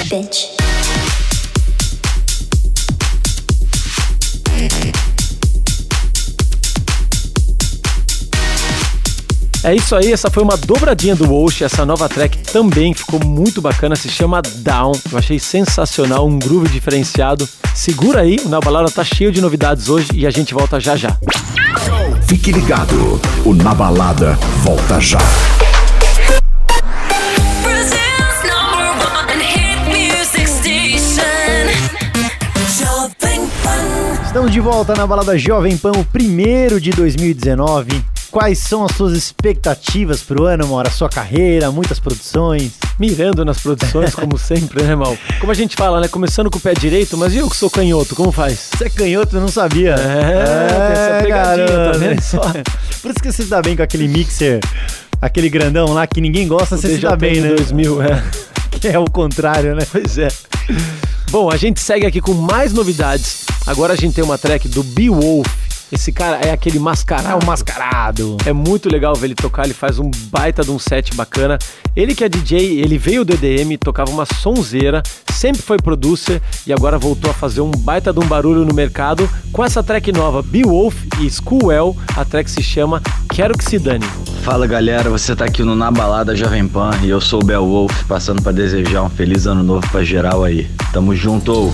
Bitch. 0.10 0.58
É 9.64 9.76
isso 9.76 9.96
aí, 9.96 10.14
essa 10.14 10.32
foi 10.32 10.44
uma 10.44 10.56
dobradinha 10.56 11.14
do 11.14 11.30
Walsh, 11.30 11.62
essa 11.62 11.86
nova 11.86 12.08
track 12.08 12.38
também 12.54 12.94
ficou 12.94 13.20
muito 13.26 13.62
bacana, 13.62 13.98
se 13.98 14.08
chama 14.08 14.42
Down. 14.42 14.94
Eu 15.12 15.18
achei 15.18 15.40
sensacional, 15.40 16.26
um 16.26 16.40
groove 16.40 16.70
diferenciado. 16.70 17.48
Segura 17.76 18.22
aí, 18.22 18.38
o 18.46 18.48
Na 18.48 18.62
Balada 18.62 18.90
tá 18.90 19.04
cheio 19.04 19.30
de 19.30 19.42
novidades 19.42 19.90
hoje 19.90 20.08
e 20.14 20.26
a 20.26 20.30
gente 20.30 20.54
volta 20.54 20.80
já 20.80 20.96
já. 20.96 21.18
Fique 22.28 22.54
ligado, 22.54 23.20
o 23.46 23.54
Na 23.54 23.74
Balada 23.74 24.40
volta 24.64 25.02
já. 25.02 25.20
Estamos 34.38 34.54
de 34.54 34.60
volta 34.60 34.94
na 34.94 35.08
balada 35.08 35.36
Jovem 35.36 35.76
Pan, 35.76 35.94
o 35.94 36.06
primeiro 36.06 36.80
de 36.80 36.92
2019. 36.92 38.06
Quais 38.30 38.60
são 38.60 38.86
as 38.86 38.96
suas 38.96 39.18
expectativas 39.18 40.22
pro 40.22 40.46
ano, 40.46 40.68
Mora? 40.68 40.92
Sua 40.92 41.10
carreira, 41.10 41.72
muitas 41.72 42.00
produções. 42.00 42.74
Mirando 43.00 43.44
nas 43.44 43.58
produções, 43.60 44.14
como 44.14 44.38
sempre, 44.38 44.84
né, 44.84 44.94
mal? 44.94 45.18
Como 45.40 45.52
a 45.52 45.56
gente 45.56 45.76
fala, 45.76 46.00
né? 46.00 46.08
Começando 46.08 46.52
com 46.52 46.60
o 46.60 46.62
pé 46.62 46.76
direito, 46.76 47.18
mas 47.18 47.34
e 47.34 47.38
eu 47.38 47.50
que 47.50 47.58
sou 47.58 47.68
canhoto, 47.68 48.16
como 48.16 48.32
faz? 48.32 48.70
Você 48.78 48.86
é 48.86 48.90
canhoto, 48.92 49.38
eu 49.38 49.42
não 49.42 49.48
sabia. 49.48 49.96
É, 49.96 50.68
tem 50.68 50.92
essa 50.92 51.24
pegadinha, 51.24 51.92
tá 51.92 51.98
vendo 51.98 52.22
só? 52.22 52.42
Por 53.02 53.10
isso 53.10 53.20
que 53.20 53.32
você 53.32 53.44
dá 53.46 53.60
bem 53.60 53.76
com 53.76 53.82
aquele 53.82 54.08
mixer, 54.08 54.60
aquele 55.22 55.50
grandão 55.50 55.94
lá 55.94 56.06
que 56.08 56.22
ninguém 56.22 56.48
gosta, 56.48 56.76
O 56.76 56.78
você 56.78 56.96
se 56.96 57.02
dá 57.02 57.16
bem, 57.16 57.42
né? 57.42 57.50
2000, 57.50 58.02
é. 58.02 58.24
Que 58.80 58.90
é 58.90 59.00
o 59.00 59.06
contrário, 59.06 59.76
né? 59.76 59.84
Pois 59.92 60.18
é. 60.20 60.28
Bom, 61.32 61.50
a 61.50 61.58
gente 61.58 61.80
segue 61.80 62.06
aqui 62.06 62.22
com 62.22 62.34
mais 62.34 62.72
novidades. 62.72 63.46
Agora 63.66 63.94
a 63.94 63.96
gente 63.96 64.14
tem 64.14 64.24
uma 64.24 64.38
track 64.38 64.68
do 64.68 64.84
Beowulf. 64.84 65.48
Esse 65.92 66.12
cara 66.12 66.38
é 66.38 66.52
aquele 66.52 66.80
mascarado. 66.80 67.30
É 67.30 67.36
o 67.36 67.46
mascarado. 67.46 68.38
É 68.46 68.52
muito 68.52 68.90
legal 68.90 69.16
ver 69.16 69.28
ele 69.28 69.36
tocar, 69.36 69.64
ele 69.64 69.74
faz 69.74 70.00
um 70.00 70.12
baita 70.30 70.64
de 70.64 70.72
um 70.72 70.78
set 70.78 71.14
bacana. 71.16 71.58
Ele 71.96 72.14
que 72.14 72.24
é 72.24 72.30
DJ, 72.30 72.80
ele 72.80 72.98
veio 72.98 73.24
do 73.24 73.34
EDM, 73.34 73.78
tocava 73.80 74.12
uma 74.12 74.26
sonzeira, 74.26 75.02
sempre 75.32 75.62
foi 75.62 75.78
producer 75.78 76.42
e 76.66 76.74
agora 76.74 76.98
voltou 77.00 77.32
a 77.32 77.34
fazer 77.34 77.62
um 77.62 77.72
baita 77.72 78.12
de 78.12 78.20
um 78.20 78.28
barulho 78.28 78.66
no 78.66 78.74
mercado 78.74 79.28
com 79.52 79.64
essa 79.64 79.82
track 79.82 80.12
nova, 80.12 80.44
Beowulf 80.44 80.96
e 81.20 81.30
Schoolwell. 81.30 81.96
A 82.16 82.26
track 82.26 82.52
se 82.52 82.62
chama 82.62 83.02
Quero 83.30 83.58
Que 83.58 83.64
Se 83.64 83.80
Dane. 83.80 84.06
Fala 84.44 84.68
galera, 84.68 85.10
você 85.10 85.36
tá 85.36 85.46
aqui 85.46 85.64
no 85.64 85.76
Na 85.76 85.92
Balada 85.92 86.36
Jovem 86.36 86.68
Pan 86.68 86.92
e 87.04 87.10
eu 87.10 87.20
sou 87.20 87.42
o 87.42 87.46
Bel 87.46 87.66
Wolf, 87.66 88.04
passando 88.06 88.42
pra 88.42 88.52
desejar 88.52 89.04
um 89.04 89.10
feliz 89.10 89.46
ano 89.46 89.64
novo 89.64 89.88
pra 89.90 90.04
geral 90.04 90.44
aí. 90.44 90.70
Tamo 90.94 91.16
junto! 91.16 91.74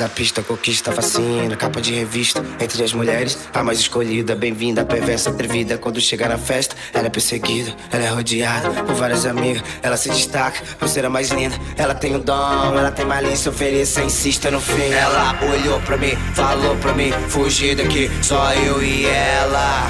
Da 0.00 0.08
pista, 0.08 0.42
conquista, 0.42 0.90
fascina, 0.92 1.54
capa 1.56 1.78
de 1.78 1.92
revista. 1.92 2.42
Entre 2.58 2.82
as 2.82 2.94
mulheres, 2.94 3.36
a 3.52 3.62
mais 3.62 3.78
escolhida, 3.80 4.34
bem-vinda, 4.34 4.82
perversa, 4.82 5.28
atrevida. 5.28 5.76
Quando 5.76 6.00
chega 6.00 6.26
na 6.26 6.38
festa, 6.38 6.74
ela 6.94 7.08
é 7.08 7.10
perseguida, 7.10 7.74
ela 7.92 8.04
é 8.04 8.08
rodeada 8.08 8.70
por 8.82 8.94
várias 8.94 9.26
amigas. 9.26 9.62
Ela 9.82 9.98
se 9.98 10.08
destaca 10.08 10.62
por 10.78 10.88
ser 10.88 11.04
a 11.04 11.10
mais 11.10 11.28
linda. 11.28 11.54
Ela 11.76 11.94
tem 11.94 12.16
o 12.16 12.18
dom, 12.18 12.78
ela 12.78 12.90
tem 12.90 13.04
malícia, 13.04 13.50
ofereça, 13.50 14.02
insista 14.02 14.50
no 14.50 14.58
fim. 14.58 14.90
Ela 14.90 15.38
olhou 15.42 15.78
pra 15.82 15.98
mim, 15.98 16.16
falou 16.34 16.74
pra 16.76 16.94
mim, 16.94 17.12
fugir 17.28 17.76
daqui, 17.76 18.10
só 18.22 18.54
eu 18.54 18.82
e 18.82 19.04
ela. 19.04 19.86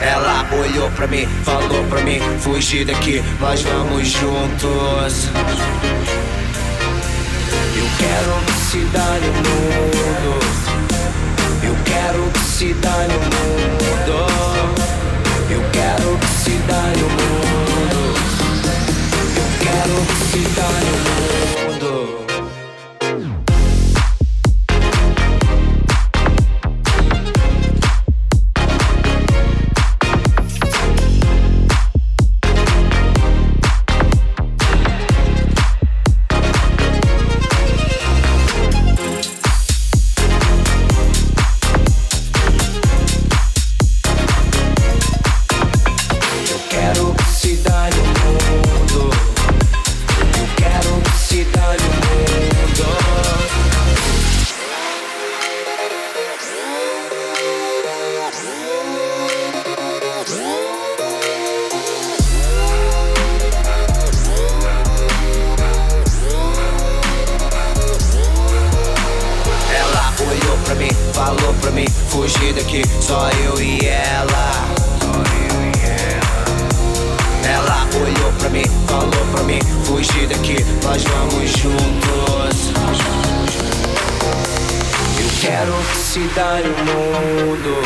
Ela 0.00 0.48
olhou 0.58 0.90
pra 0.92 1.06
mim, 1.06 1.26
falou 1.44 1.84
pra 1.84 2.00
mim, 2.00 2.18
fugir 2.40 2.86
daqui, 2.86 3.22
nós 3.40 3.60
vamos 3.60 4.08
juntos. 4.08 5.28
Quero 7.98 8.34
que 8.46 8.52
se 8.52 8.78
dane 8.92 9.28
o 9.28 9.32
mundo. 9.32 10.38
Eu 11.62 11.76
quero 11.84 12.30
que 12.32 12.38
se 12.40 12.74
dane 12.74 13.14
o 13.14 13.20
mundo. 13.20 14.26
Eu 15.50 15.62
quero 15.72 16.18
que 16.18 16.26
se 16.26 16.50
dane 16.68 17.02
o 17.02 17.08
mundo. 17.08 18.14
Eu 19.36 19.48
quero 19.60 20.06
que 20.06 20.16
se 20.30 20.38
dane 20.54 20.90
o 20.90 20.98
mundo. 20.98 21.35
Daqui, 72.76 72.82
só 73.00 73.28
eu 73.44 73.60
e 73.60 73.86
ela. 73.86 74.50
Ela 77.44 77.86
olhou 77.94 78.32
pra 78.38 78.48
mim, 78.50 78.64
falou 78.86 79.26
pra 79.32 79.42
mim, 79.44 79.60
fugir 79.84 80.26
daqui, 80.26 80.64
nós 80.82 81.02
vamos 81.04 81.50
juntos. 81.52 82.72
Eu 85.18 85.28
quero 85.40 85.72
que 85.90 85.96
se 85.96 86.20
dane 86.34 86.68
o 86.68 86.78
mundo. 86.84 87.76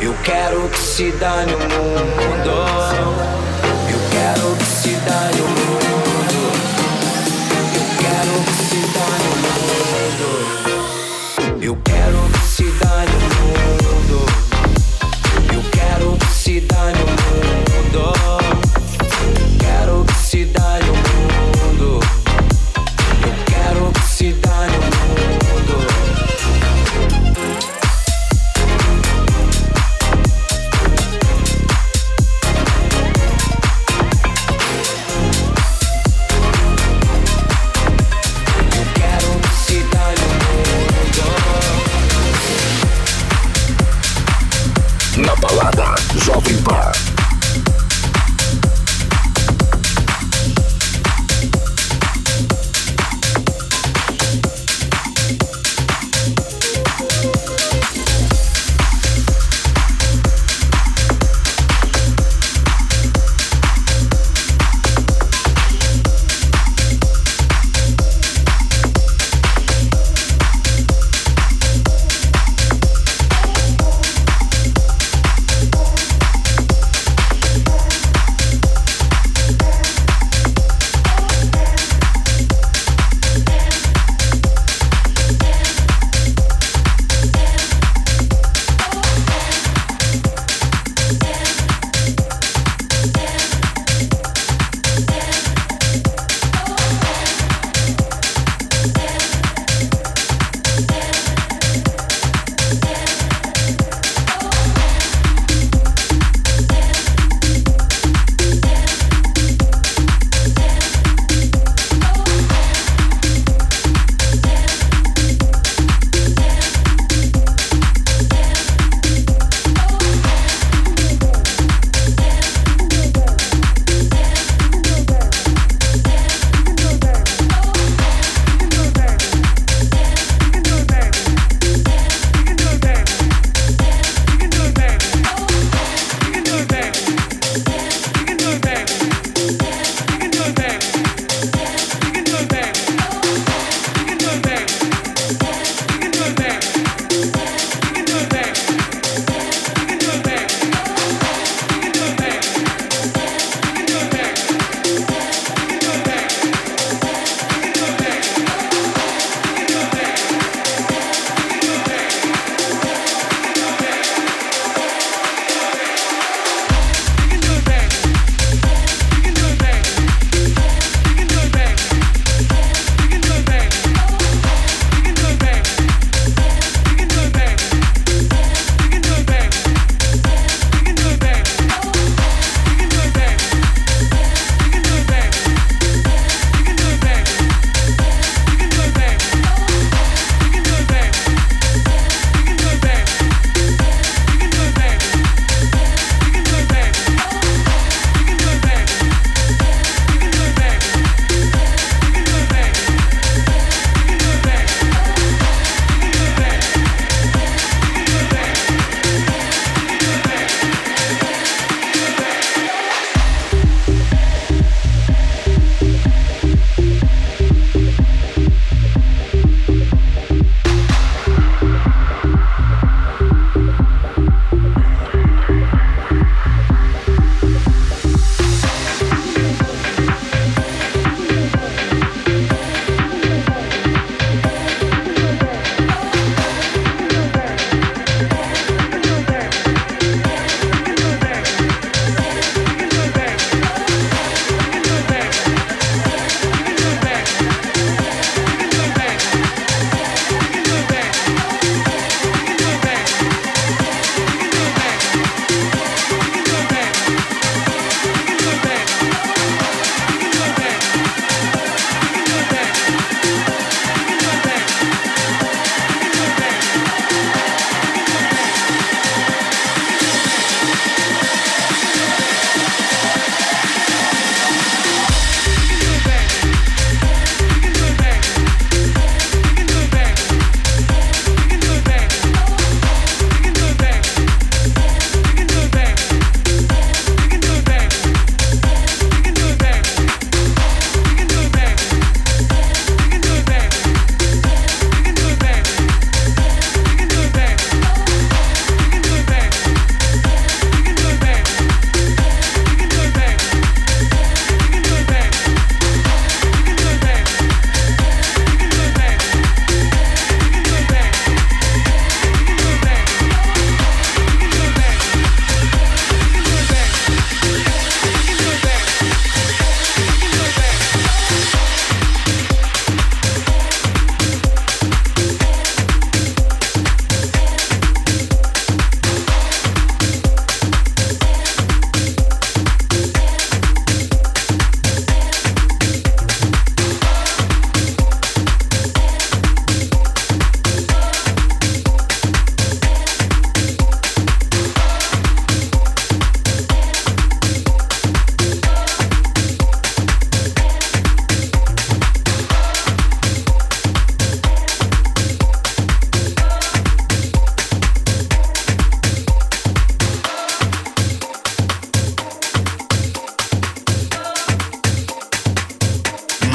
Eu 0.00 0.14
quero 0.24 0.68
que 0.68 0.78
se 0.78 1.10
dane 1.12 1.54
o 1.54 1.58
mundo. 1.58 2.66
Eu 3.88 4.00
quero 4.10 4.56
que 4.56 4.64
se 4.64 4.90
dane 4.90 5.40
o 5.40 5.44
mundo. 5.44 6.01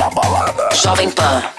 balada. 0.10 0.70
Jovem 0.74 1.12
Pan. 1.12 1.57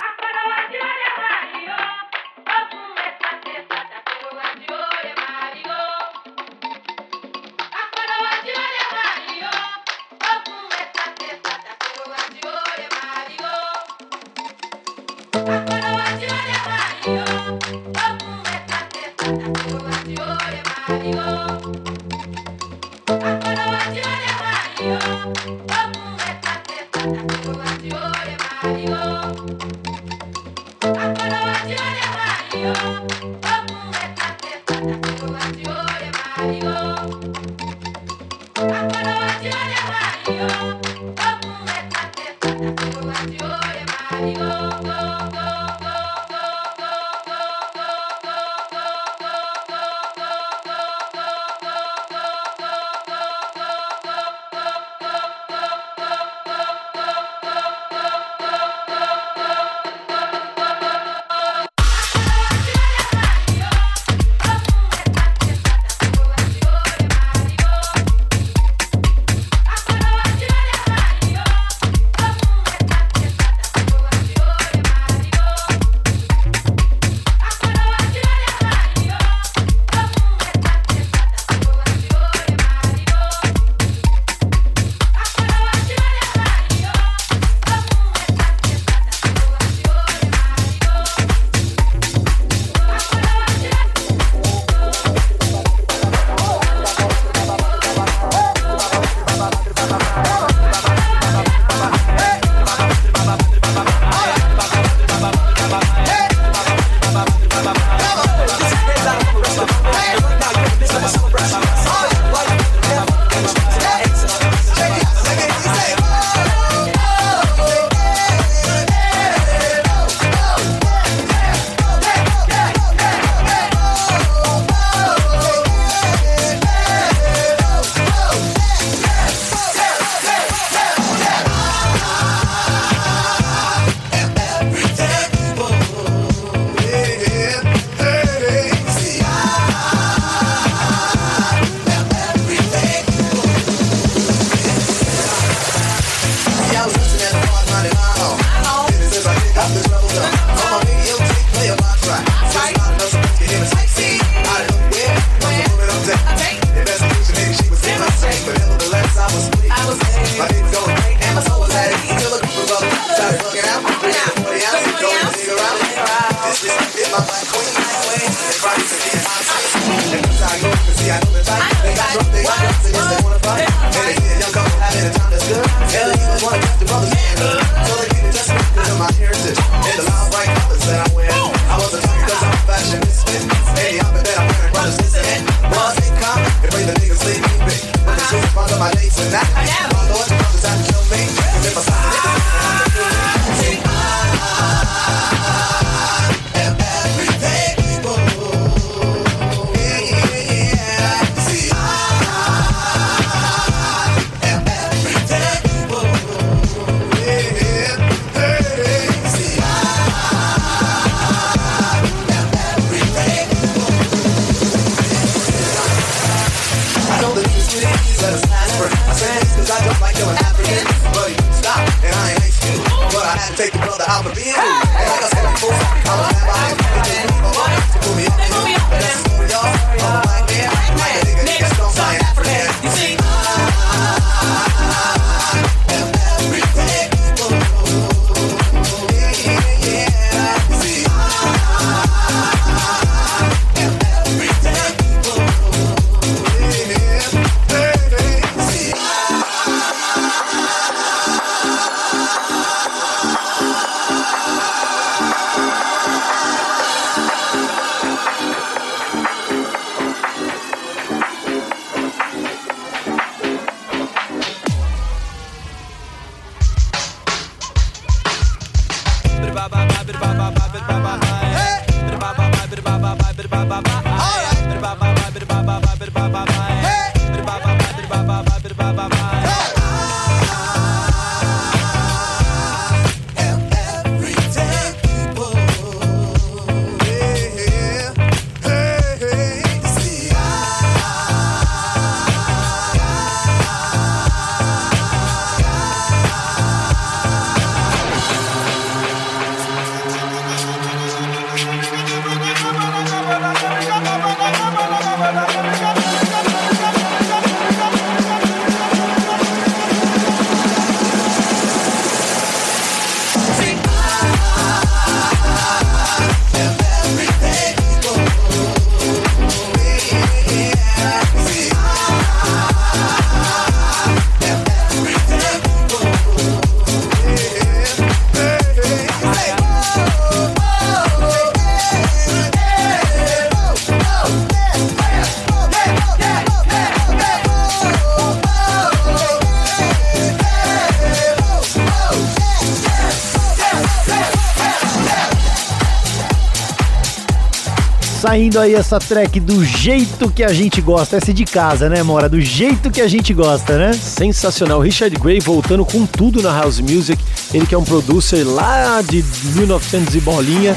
Saindo 348.39 348.61
aí 348.61 348.73
essa 348.73 349.01
track 349.01 349.41
do 349.41 349.65
jeito 349.65 350.31
que 350.31 350.45
a 350.45 350.53
gente 350.53 350.81
gosta. 350.81 351.17
Essa 351.17 351.33
é 351.33 351.35
de 351.35 351.45
casa, 351.45 351.89
né, 351.89 352.05
Mora? 352.05 352.29
Do 352.29 352.41
jeito 352.41 352.89
que 352.89 353.01
a 353.01 353.09
gente 353.09 353.35
gosta, 353.35 353.77
né? 353.77 353.93
Sensacional. 353.93 354.79
Richard 354.81 355.19
Gray 355.19 355.41
voltando 355.41 355.85
com 355.85 356.07
tudo 356.07 356.41
na 356.41 356.57
House 356.57 356.79
Music. 356.79 357.21
Ele 357.53 357.67
que 357.67 357.75
é 357.75 357.79
um 357.79 357.83
producer 357.83 358.45
lá 358.45 359.03
de 359.03 359.25
1900 359.57 360.15
e 360.15 360.21
bolinha. 360.21 360.77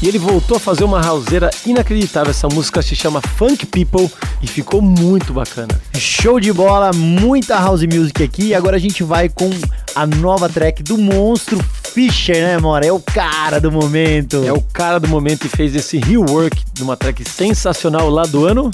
E 0.00 0.08
ele 0.08 0.18
voltou 0.18 0.56
a 0.56 0.60
fazer 0.60 0.84
uma 0.84 1.06
houseera 1.06 1.50
inacreditável. 1.66 2.30
Essa 2.30 2.48
música 2.48 2.80
se 2.80 2.96
chama 2.96 3.20
Funk 3.20 3.66
People 3.66 4.10
e 4.40 4.46
ficou 4.46 4.80
muito 4.80 5.34
bacana. 5.34 5.78
Show 5.94 6.40
de 6.40 6.50
bola, 6.50 6.92
muita 6.94 7.58
house 7.58 7.82
music 7.82 8.22
aqui. 8.22 8.46
E 8.46 8.54
agora 8.54 8.76
a 8.76 8.80
gente 8.80 9.02
vai 9.02 9.28
com 9.28 9.50
a 9.94 10.06
nova 10.06 10.48
track 10.48 10.82
do 10.82 10.96
monstro 10.96 11.62
Fischer, 11.92 12.36
né, 12.36 12.58
Mora? 12.58 12.86
É 12.86 12.92
o 12.92 12.98
cara 12.98 13.60
do 13.60 13.70
momento. 13.70 14.42
É 14.46 14.52
o 14.52 14.62
cara 14.62 14.98
do 14.98 15.06
momento 15.06 15.44
e 15.44 15.48
fez 15.50 15.76
esse 15.76 15.98
rework 15.98 16.64
uma 16.82 16.96
track 16.96 17.28
sensacional 17.28 18.10
lá 18.10 18.24
do 18.24 18.44
ano 18.44 18.70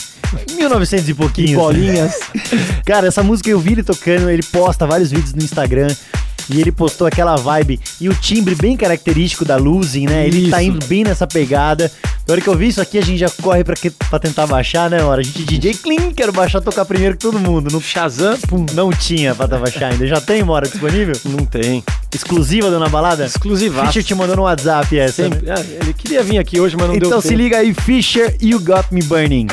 1900 0.54 1.08
e 1.08 1.14
pouquinho. 1.14 1.48
E 1.48 1.54
bolinhas. 1.54 2.18
Cara, 2.84 3.06
essa 3.08 3.22
música 3.22 3.48
eu 3.50 3.58
vi 3.58 3.72
ele 3.72 3.82
tocando, 3.82 4.30
ele 4.30 4.42
posta 4.42 4.86
vários 4.86 5.10
vídeos 5.10 5.34
no 5.34 5.42
Instagram. 5.42 5.88
E 6.50 6.60
ele 6.60 6.72
postou 6.72 7.06
aquela 7.06 7.36
vibe 7.36 7.78
e 8.00 8.08
o 8.08 8.14
timbre 8.14 8.54
bem 8.54 8.74
característico 8.74 9.44
da 9.44 9.56
Losing, 9.56 10.06
né? 10.06 10.26
Ele 10.26 10.50
tá 10.50 10.62
Isso. 10.62 10.70
indo 10.70 10.86
bem 10.86 11.04
nessa 11.04 11.26
pegada. 11.26 11.92
Na 12.28 12.32
hora 12.34 12.42
que 12.42 12.48
eu 12.48 12.54
vi 12.54 12.68
isso 12.68 12.78
aqui, 12.82 12.98
a 12.98 13.00
gente 13.00 13.16
já 13.16 13.30
corre 13.42 13.64
pra, 13.64 13.74
que- 13.74 13.88
pra 13.90 14.18
tentar 14.18 14.46
baixar, 14.46 14.90
né? 14.90 15.02
Hora? 15.02 15.22
A 15.22 15.24
gente 15.24 15.44
DJ 15.44 15.72
Clean, 15.74 16.12
quero 16.12 16.30
baixar, 16.30 16.60
tocar 16.60 16.84
primeiro 16.84 17.16
que 17.16 17.22
todo 17.22 17.38
mundo. 17.38 17.70
No 17.72 17.80
Shazam, 17.80 18.36
pum. 18.46 18.66
Não 18.74 18.90
tinha 18.90 19.34
pra 19.34 19.48
tá 19.48 19.56
baixar 19.56 19.92
ainda. 19.92 20.06
Já 20.06 20.20
tem, 20.20 20.42
Mora, 20.42 20.68
disponível? 20.68 21.16
Não 21.24 21.46
tem. 21.46 21.82
Exclusiva, 22.14 22.70
dona 22.70 22.86
Balada? 22.88 23.24
Exclusivaço. 23.24 23.86
Fischer 23.86 24.04
te 24.04 24.14
mandou 24.14 24.36
no 24.36 24.42
WhatsApp 24.42 24.98
essa, 24.98 25.22
Sempre. 25.22 25.46
né? 25.46 25.54
Ah, 25.56 25.64
ele 25.82 25.94
queria 25.94 26.22
vir 26.22 26.36
aqui 26.36 26.60
hoje, 26.60 26.76
mas 26.76 26.88
não 26.88 26.96
Então 26.96 27.08
deu 27.08 27.22
se 27.22 27.28
tempo. 27.28 27.40
liga 27.40 27.56
aí, 27.58 27.72
Fischer, 27.72 28.36
You 28.42 28.60
Got 28.60 28.88
Me 28.92 29.02
Burning. 29.02 29.46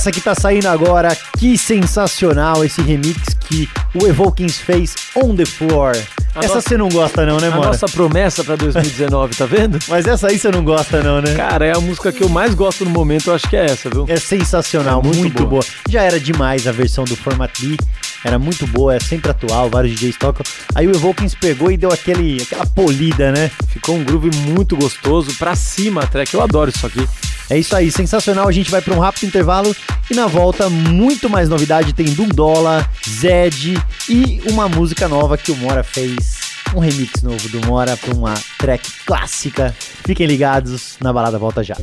Essa 0.00 0.10
que 0.10 0.20
tá 0.22 0.34
saindo 0.34 0.66
agora, 0.66 1.14
que 1.38 1.58
sensacional 1.58 2.64
esse 2.64 2.80
remix 2.80 3.34
que 3.46 3.68
o 3.94 4.06
Evokings 4.06 4.58
fez 4.58 4.94
on 5.14 5.36
the 5.36 5.44
floor. 5.44 5.94
A 6.34 6.38
essa 6.38 6.54
nossa- 6.54 6.60
você 6.70 6.76
não 6.78 6.88
gosta 6.88 7.26
não, 7.26 7.38
né, 7.38 7.48
A 7.48 7.50
mano? 7.50 7.64
nossa 7.64 7.86
promessa 7.86 8.42
pra 8.42 8.56
2019, 8.56 9.34
tá 9.36 9.44
vendo? 9.44 9.78
Mas 9.88 10.06
essa 10.06 10.28
aí 10.28 10.38
você 10.38 10.50
não 10.50 10.64
gosta 10.64 11.02
não, 11.02 11.20
né? 11.20 11.34
Cara, 11.34 11.66
é 11.66 11.76
a 11.76 11.80
música 11.80 12.10
que 12.12 12.22
eu 12.22 12.30
mais 12.30 12.54
gosto 12.54 12.82
no 12.86 12.90
momento, 12.90 13.28
eu 13.28 13.34
acho 13.34 13.46
que 13.46 13.54
é 13.56 13.66
essa, 13.66 13.90
viu? 13.90 14.06
É 14.08 14.16
sensacional, 14.16 15.00
É 15.00 15.04
muito 15.04 15.18
muito, 15.18 15.36
boa. 15.46 15.50
boa. 15.60 15.64
Já 15.90 16.02
era 16.02 16.18
demais 16.18 16.66
a 16.66 16.72
versão 16.72 17.04
do 17.04 17.14
Format 17.14 17.50
B, 17.60 17.76
era 18.24 18.38
muito 18.38 18.66
boa, 18.66 18.94
é 18.96 19.00
sempre 19.00 19.30
atual, 19.30 19.68
vários 19.68 19.94
DJs 20.00 20.16
tocam. 20.16 20.46
Aí 20.74 20.86
o 20.86 20.90
Evokings 20.92 21.36
pegou 21.38 21.70
e 21.70 21.76
deu 21.76 21.92
aquele, 21.92 22.40
aquela 22.40 22.64
polida, 22.64 23.32
né? 23.32 23.50
Ficou 23.68 23.96
um 23.96 24.04
groove 24.04 24.30
muito 24.46 24.76
gostoso, 24.76 25.34
pra 25.36 25.54
cima 25.54 26.04
a 26.04 26.06
track, 26.06 26.32
eu 26.32 26.40
adoro 26.42 26.70
isso 26.74 26.86
aqui. 26.86 27.06
É 27.50 27.58
isso 27.58 27.74
aí, 27.74 27.90
sensacional. 27.90 28.46
A 28.46 28.52
gente 28.52 28.70
vai 28.70 28.80
para 28.80 28.94
um 28.94 29.00
rápido 29.00 29.26
intervalo 29.26 29.74
e 30.08 30.14
na 30.14 30.28
volta 30.28 30.70
muito 30.70 31.28
mais 31.28 31.48
novidade. 31.48 31.92
Tem 31.92 32.06
Dundola, 32.06 32.88
Zed 33.06 33.76
e 34.08 34.40
uma 34.46 34.68
música 34.68 35.08
nova 35.08 35.36
que 35.36 35.50
o 35.50 35.56
Mora 35.56 35.82
fez. 35.82 36.38
Um 36.74 36.78
remix 36.78 37.20
novo 37.22 37.48
do 37.48 37.66
Mora 37.66 37.96
para 37.96 38.14
uma 38.14 38.34
track 38.56 38.88
clássica. 39.04 39.74
Fiquem 40.06 40.26
ligados, 40.28 40.96
na 41.00 41.12
balada 41.12 41.36
volta 41.36 41.64
já. 41.64 41.76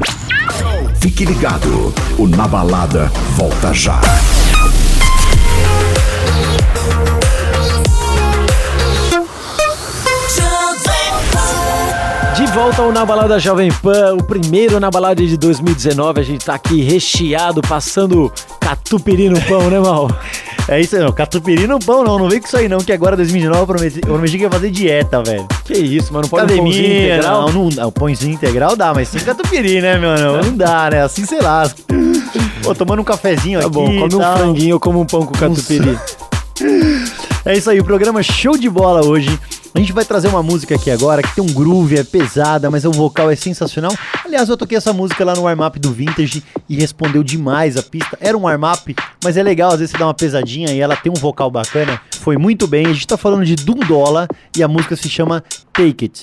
Fique 1.01 1.25
ligado, 1.25 1.93
o 2.17 2.27
Na 2.27 2.47
Balada 2.47 3.11
volta 3.35 3.73
já. 3.73 3.99
Volta 12.53 12.81
ao 12.81 12.91
Na 12.91 13.05
Balada 13.05 13.39
Jovem 13.39 13.71
Pan, 13.71 14.15
o 14.15 14.23
primeiro 14.23 14.79
Na 14.79 14.89
Balada 14.89 15.25
de 15.25 15.37
2019. 15.37 16.19
A 16.19 16.23
gente 16.23 16.45
tá 16.45 16.55
aqui 16.55 16.81
recheado, 16.81 17.61
passando 17.61 18.31
catupiry 18.59 19.29
no 19.29 19.39
pão, 19.41 19.69
né, 19.69 19.79
Mal? 19.79 20.09
É 20.69 20.81
isso 20.81 20.97
aí, 20.97 21.01
não. 21.01 21.13
Catupiry 21.13 21.65
no 21.65 21.79
pão, 21.79 22.03
não. 22.03 22.19
Não 22.19 22.27
vem 22.27 22.41
com 22.41 22.47
isso 22.47 22.57
aí, 22.57 22.67
não. 22.67 22.79
Que 22.79 22.91
agora 22.91 23.15
2019 23.15 23.61
eu 23.61 23.67
prometi, 23.67 24.01
eu 24.03 24.09
prometi 24.09 24.37
que 24.37 24.43
ia 24.43 24.51
fazer 24.51 24.69
dieta, 24.69 25.23
velho. 25.23 25.47
Que 25.63 25.73
isso, 25.77 26.11
mas 26.11 26.23
não 26.23 26.29
pode 26.29 26.43
um 26.53 26.57
pãozinho 26.57 26.73
Academia, 26.73 27.13
integral? 27.15 27.41
não, 27.41 27.53
não, 27.53 27.69
não. 27.69 27.87
O 27.87 27.91
pãozinho 27.93 28.33
integral 28.33 28.75
dá, 28.75 28.93
mas 28.93 29.07
sem 29.07 29.21
catupiry, 29.21 29.79
né, 29.79 29.97
mano? 29.97 30.43
Não 30.43 30.57
dá, 30.57 30.89
né? 30.89 31.03
Assim, 31.03 31.25
sei 31.25 31.39
lá. 31.39 31.71
Pô, 32.61 32.75
tomando 32.75 32.99
um 33.01 33.05
cafezinho 33.05 33.61
Tá 33.61 33.67
aqui. 33.67 33.73
bom, 33.75 33.85
come 33.85 34.15
um 34.15 34.19
franguinho, 34.37 34.71
eu 34.71 34.79
como 34.81 34.99
um 34.99 35.05
pão 35.05 35.25
com 35.25 35.31
catupiry. 35.33 35.97
É 37.45 37.55
isso 37.55 37.69
aí, 37.69 37.79
o 37.79 37.83
programa 37.85 38.21
show 38.21 38.57
de 38.57 38.69
bola 38.69 39.05
hoje. 39.05 39.29
A 39.73 39.79
gente 39.79 39.93
vai 39.93 40.03
trazer 40.03 40.27
uma 40.27 40.41
música 40.41 40.75
aqui 40.75 40.89
agora 40.89 41.21
que 41.21 41.35
tem 41.35 41.43
um 41.43 41.53
groove, 41.53 41.97
é 41.97 42.03
pesada, 42.03 42.71
mas 42.71 42.83
o 42.85 42.91
vocal 42.91 43.29
é 43.29 43.35
sensacional. 43.35 43.93
Aliás, 44.25 44.49
eu 44.49 44.57
toquei 44.57 44.77
essa 44.77 44.91
música 44.91 45.23
lá 45.23 45.35
no 45.35 45.43
warm-up 45.43 45.79
do 45.79 45.91
Vintage 45.91 46.43
e 46.67 46.75
respondeu 46.75 47.23
demais 47.23 47.77
a 47.77 47.83
pista. 47.83 48.17
Era 48.19 48.37
um 48.37 48.41
warm-up, 48.41 48.95
mas 49.23 49.37
é 49.37 49.43
legal, 49.43 49.71
às 49.71 49.79
vezes 49.79 49.91
você 49.91 49.97
dá 49.97 50.07
uma 50.07 50.13
pesadinha 50.13 50.71
e 50.71 50.79
ela 50.79 50.95
tem 50.95 51.11
um 51.11 51.19
vocal 51.19 51.51
bacana. 51.51 52.01
Foi 52.19 52.37
muito 52.37 52.67
bem. 52.67 52.87
A 52.87 52.93
gente 52.93 53.07
tá 53.07 53.17
falando 53.17 53.45
de 53.45 53.55
Dundola 53.55 54.27
e 54.55 54.63
a 54.63 54.67
música 54.67 54.95
se 54.95 55.09
chama 55.09 55.43
Take 55.73 56.05
It. 56.05 56.21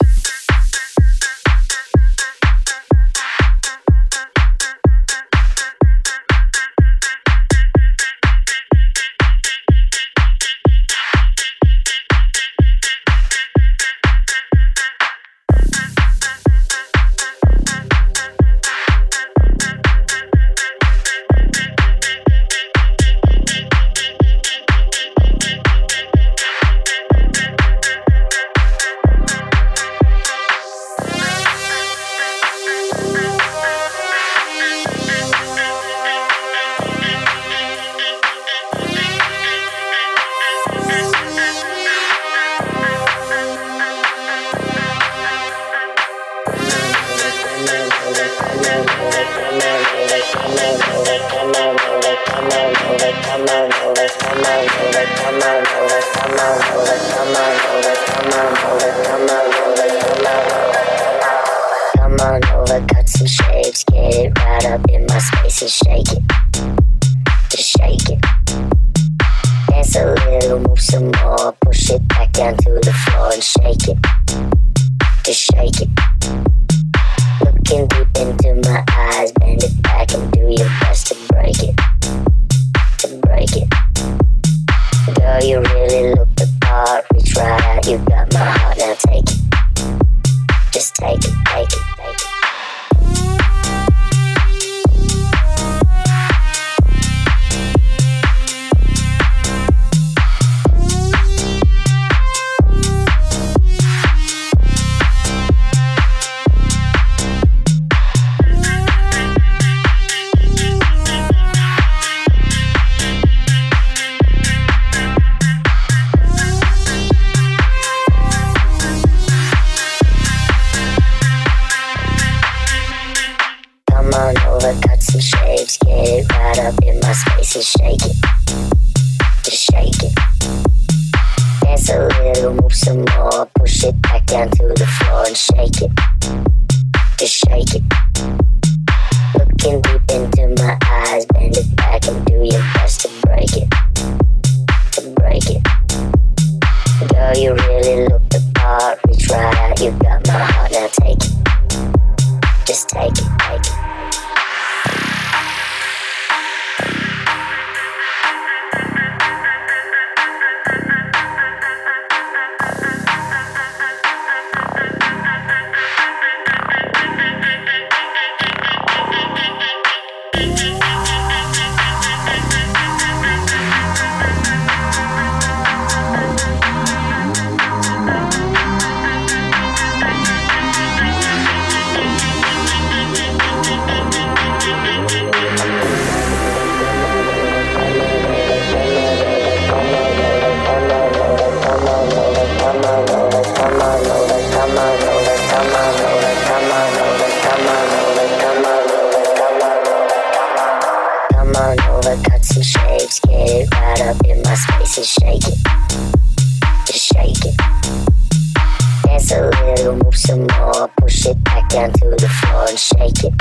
push 210.89 211.27
it 211.27 211.43
back 211.45 211.69
down 211.69 211.93
to 211.93 212.11
the 212.11 212.29
floor 212.29 212.67
and 212.69 212.79
shake 212.79 213.25
it. 213.25 213.35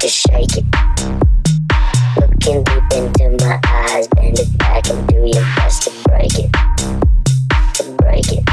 Just 0.00 0.16
shake 0.16 0.56
it. 0.56 0.64
Looking 2.20 2.62
deep 2.64 2.84
into 2.92 3.44
my 3.44 3.60
eyes, 3.66 4.08
bend 4.08 4.38
it 4.38 4.58
back 4.58 4.88
and 4.90 5.06
do 5.08 5.16
your 5.16 5.44
best 5.56 5.82
to 5.82 5.90
break 6.08 6.38
it. 6.38 6.52
To 7.74 7.96
break 7.98 8.32
it. 8.32 8.44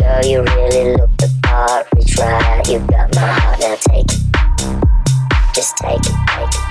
Girl, 0.00 0.24
you 0.24 0.42
really 0.42 0.96
look 0.96 1.16
the 1.18 1.30
part, 1.42 1.86
reach 1.94 2.16
right 2.18 2.42
out, 2.44 2.68
you 2.68 2.78
got 2.80 3.14
my 3.14 3.20
heart, 3.20 3.60
now 3.60 3.76
take 3.88 4.04
it. 4.04 5.54
Just 5.54 5.76
take 5.78 5.98
it, 5.98 6.14
take 6.28 6.48
it. 6.48 6.69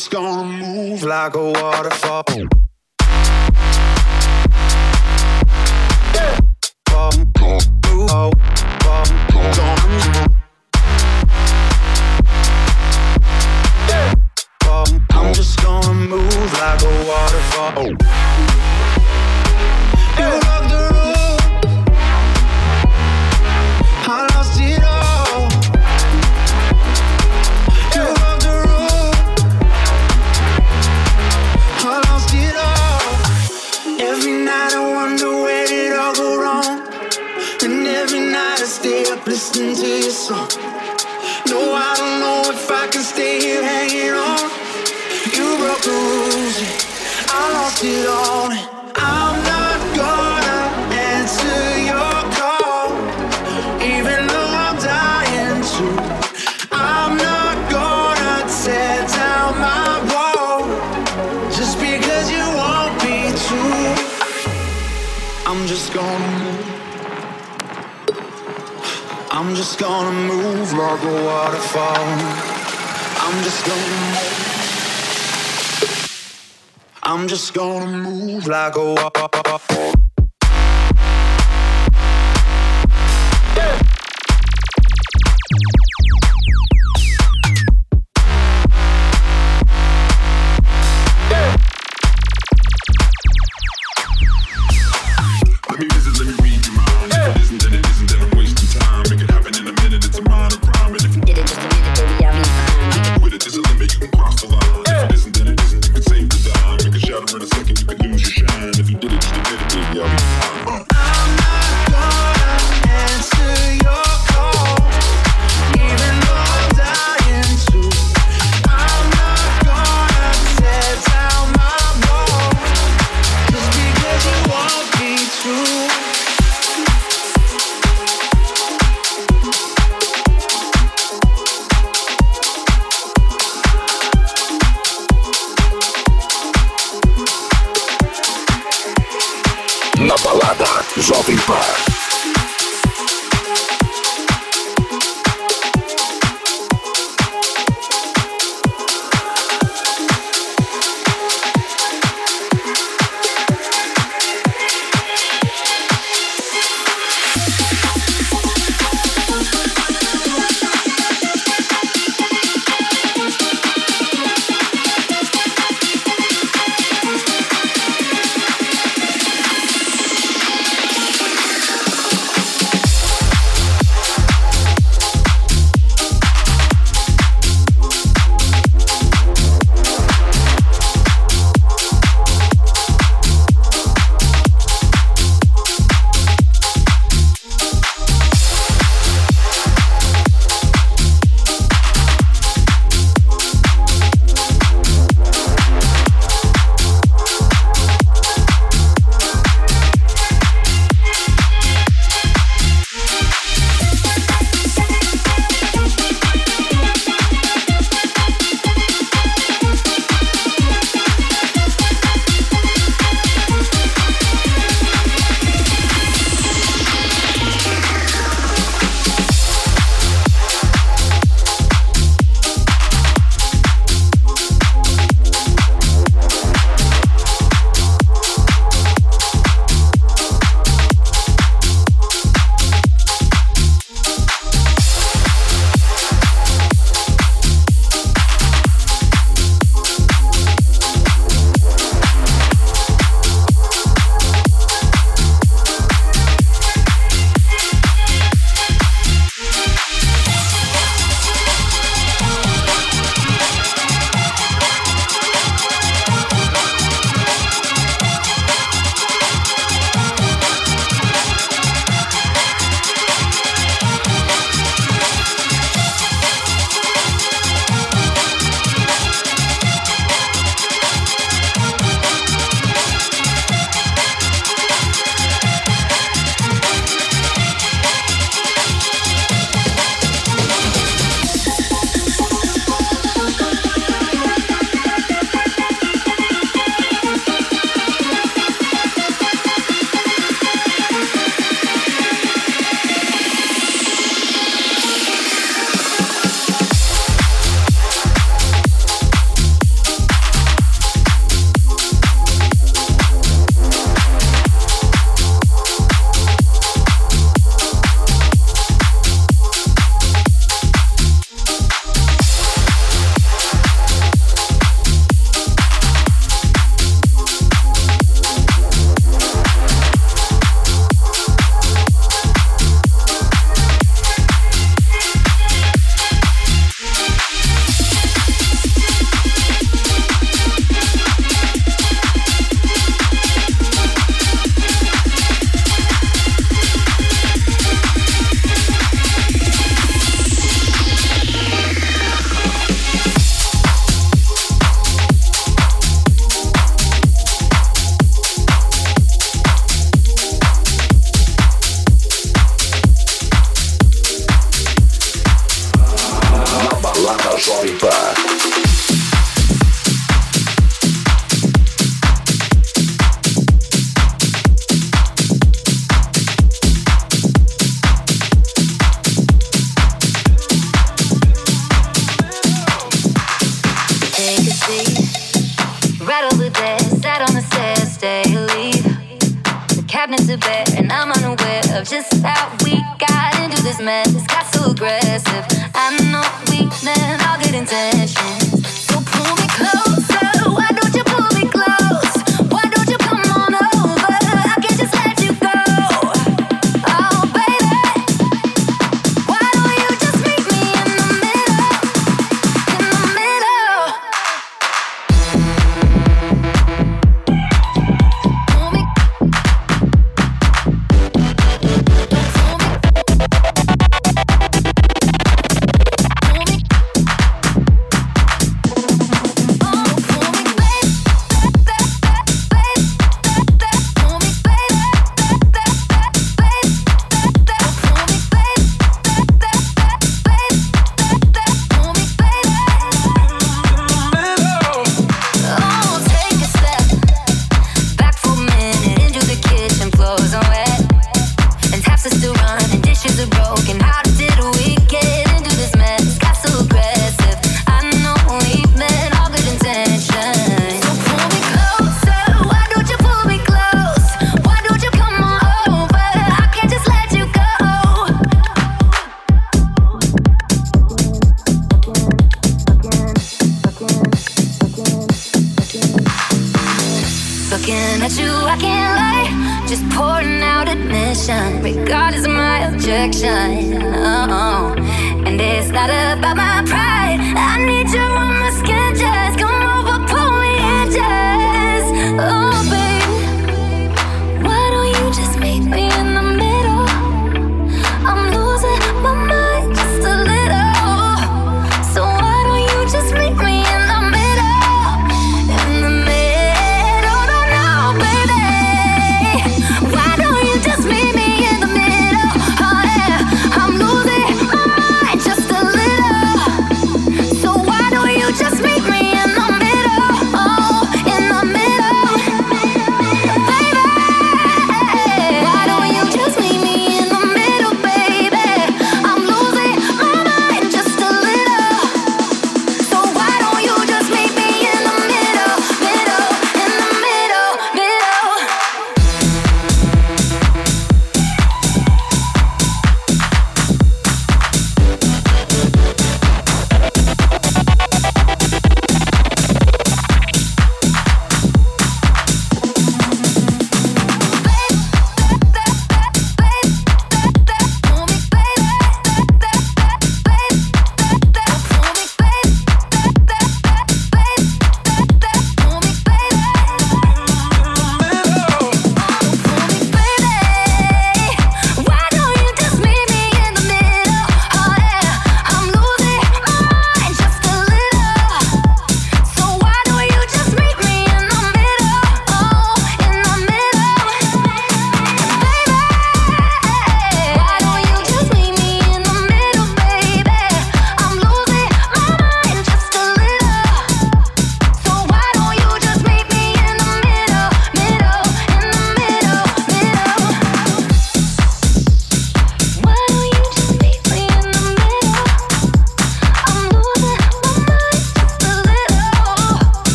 just 0.00 0.10
gonna 0.10 0.44
move 0.44 1.02
like 1.02 1.34
a 1.34 1.44
waterfall. 1.44 2.59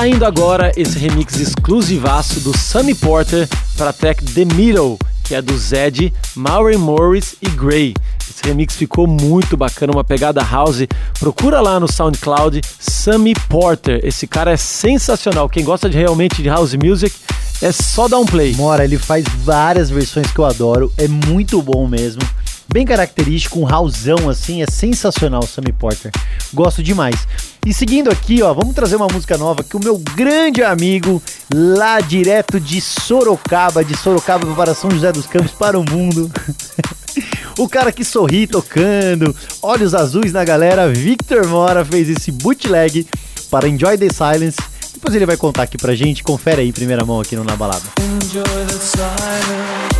Saindo 0.00 0.24
agora 0.24 0.72
esse 0.78 0.98
remix 0.98 1.38
exclusivaço 1.38 2.40
do 2.40 2.56
Sammy 2.56 2.94
Porter 2.94 3.46
para 3.76 3.92
Tech 3.92 4.24
track 4.24 4.32
The 4.32 4.46
Middle, 4.46 4.98
que 5.22 5.34
é 5.34 5.42
do 5.42 5.54
Zed, 5.58 6.10
Maury 6.34 6.78
Morris 6.78 7.36
e 7.42 7.50
Gray. 7.50 7.92
Esse 8.26 8.42
remix 8.42 8.76
ficou 8.76 9.06
muito 9.06 9.58
bacana, 9.58 9.92
uma 9.92 10.02
pegada 10.02 10.42
house. 10.42 10.86
Procura 11.18 11.60
lá 11.60 11.78
no 11.78 11.86
SoundCloud 11.86 12.62
Sammy 12.78 13.34
Porter. 13.50 14.00
Esse 14.02 14.26
cara 14.26 14.52
é 14.52 14.56
sensacional. 14.56 15.50
Quem 15.50 15.62
gosta 15.62 15.86
de 15.86 15.98
realmente 15.98 16.42
de 16.42 16.48
house 16.48 16.72
music 16.72 17.14
é 17.60 17.70
só 17.70 18.08
dar 18.08 18.20
um 18.20 18.24
play. 18.24 18.54
Mora, 18.54 18.82
ele 18.82 18.96
faz 18.96 19.26
várias 19.44 19.90
versões 19.90 20.32
que 20.32 20.38
eu 20.38 20.46
adoro, 20.46 20.90
é 20.96 21.06
muito 21.06 21.60
bom 21.60 21.86
mesmo. 21.86 22.22
Bem 22.72 22.86
característico, 22.86 23.58
um 23.58 23.66
houseão 23.70 24.30
assim, 24.30 24.62
é 24.62 24.66
sensacional 24.66 25.42
o 25.42 25.46
Sammy 25.46 25.72
Porter. 25.72 26.12
Gosto 26.54 26.84
demais. 26.84 27.26
E 27.64 27.74
seguindo 27.74 28.10
aqui, 28.10 28.42
ó, 28.42 28.54
vamos 28.54 28.74
trazer 28.74 28.96
uma 28.96 29.06
música 29.06 29.36
nova 29.36 29.62
que 29.62 29.76
o 29.76 29.80
meu 29.80 29.98
grande 30.16 30.62
amigo 30.62 31.22
lá 31.54 32.00
direto 32.00 32.58
de 32.58 32.80
Sorocaba, 32.80 33.84
de 33.84 33.96
Sorocaba 33.96 34.46
para 34.54 34.74
São 34.74 34.90
José 34.90 35.12
dos 35.12 35.26
Campos, 35.26 35.52
para 35.52 35.78
o 35.78 35.84
mundo. 35.88 36.30
o 37.58 37.68
cara 37.68 37.92
que 37.92 38.02
sorri 38.02 38.46
tocando, 38.46 39.34
olhos 39.60 39.94
azuis 39.94 40.32
na 40.32 40.42
galera, 40.42 40.88
Victor 40.88 41.46
Mora 41.46 41.84
fez 41.84 42.08
esse 42.08 42.32
bootleg 42.32 43.06
para 43.50 43.68
Enjoy 43.68 43.98
the 43.98 44.08
Silence. 44.08 44.56
Depois 44.94 45.14
ele 45.14 45.26
vai 45.26 45.36
contar 45.36 45.64
aqui 45.64 45.76
pra 45.76 45.94
gente, 45.94 46.22
confere 46.22 46.62
aí 46.62 46.72
primeira 46.72 47.04
mão 47.04 47.20
aqui 47.20 47.36
no 47.36 47.44
Na 47.44 47.56
Balada. 47.56 47.84
Enjoy 47.98 48.42
the 48.42 48.78
silence. 48.78 49.99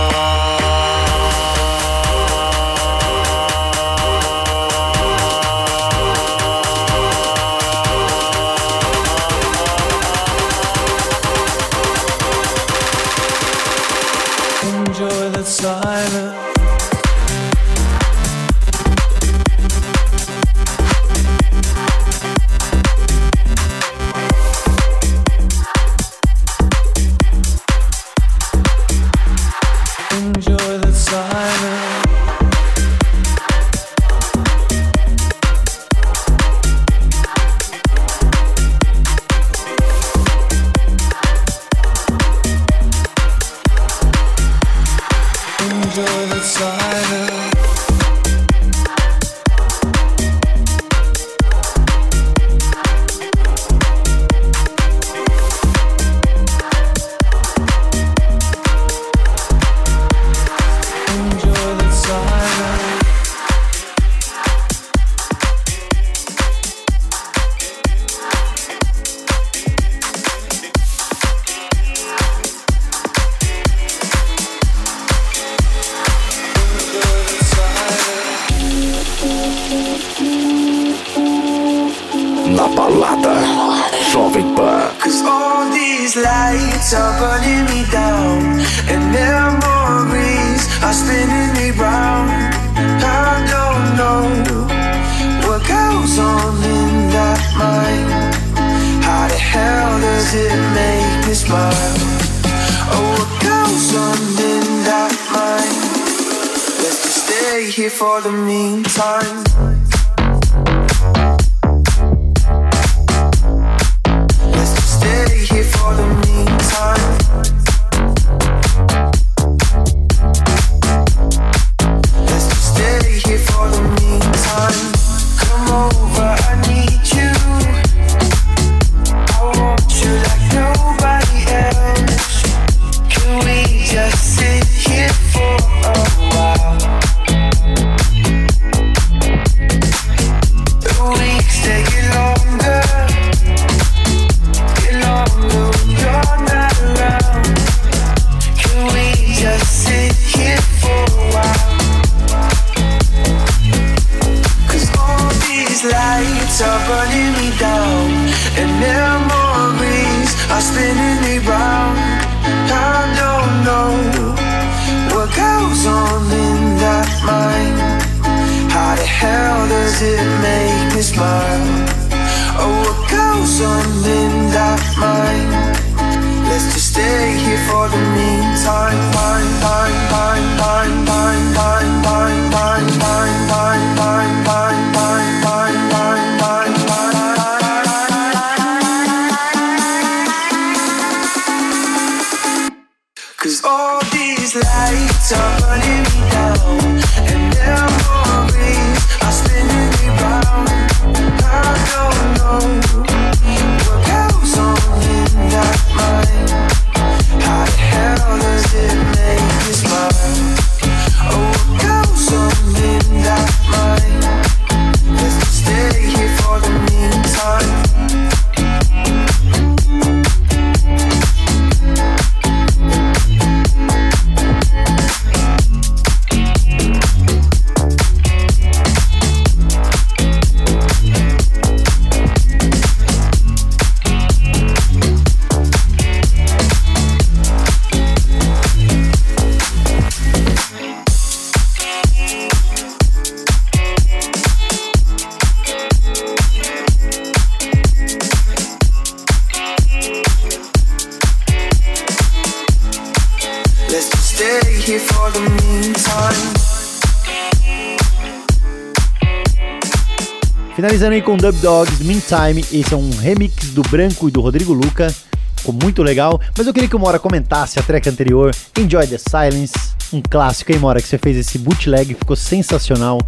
Finalizando 260.75 261.13
aí 261.13 261.21
com 261.21 261.35
Dub 261.35 261.55
Dogs, 261.59 262.01
Meantime, 262.03 262.65
esse 262.71 262.93
é 262.93 262.97
um 262.97 263.09
remix 263.09 263.69
do 263.71 263.81
Branco 263.83 264.29
e 264.29 264.31
do 264.31 264.39
Rodrigo 264.39 264.71
Luca, 264.71 265.13
ficou 265.57 265.73
muito 265.73 266.01
legal, 266.01 266.39
mas 266.57 266.65
eu 266.65 266.73
queria 266.73 266.87
que 266.87 266.95
o 266.95 266.99
Mora 266.99 267.19
comentasse 267.19 267.77
a 267.77 267.83
track 267.83 268.07
anterior, 268.07 268.55
Enjoy 268.79 269.05
the 269.05 269.17
Silence, 269.17 269.73
um 270.13 270.21
clássico, 270.21 270.71
hein 270.71 270.79
Mora, 270.79 271.01
que 271.01 271.07
você 271.07 271.17
fez 271.17 271.35
esse 271.37 271.57
bootleg, 271.57 272.13
ficou 272.13 272.35
sensacional. 272.35 273.19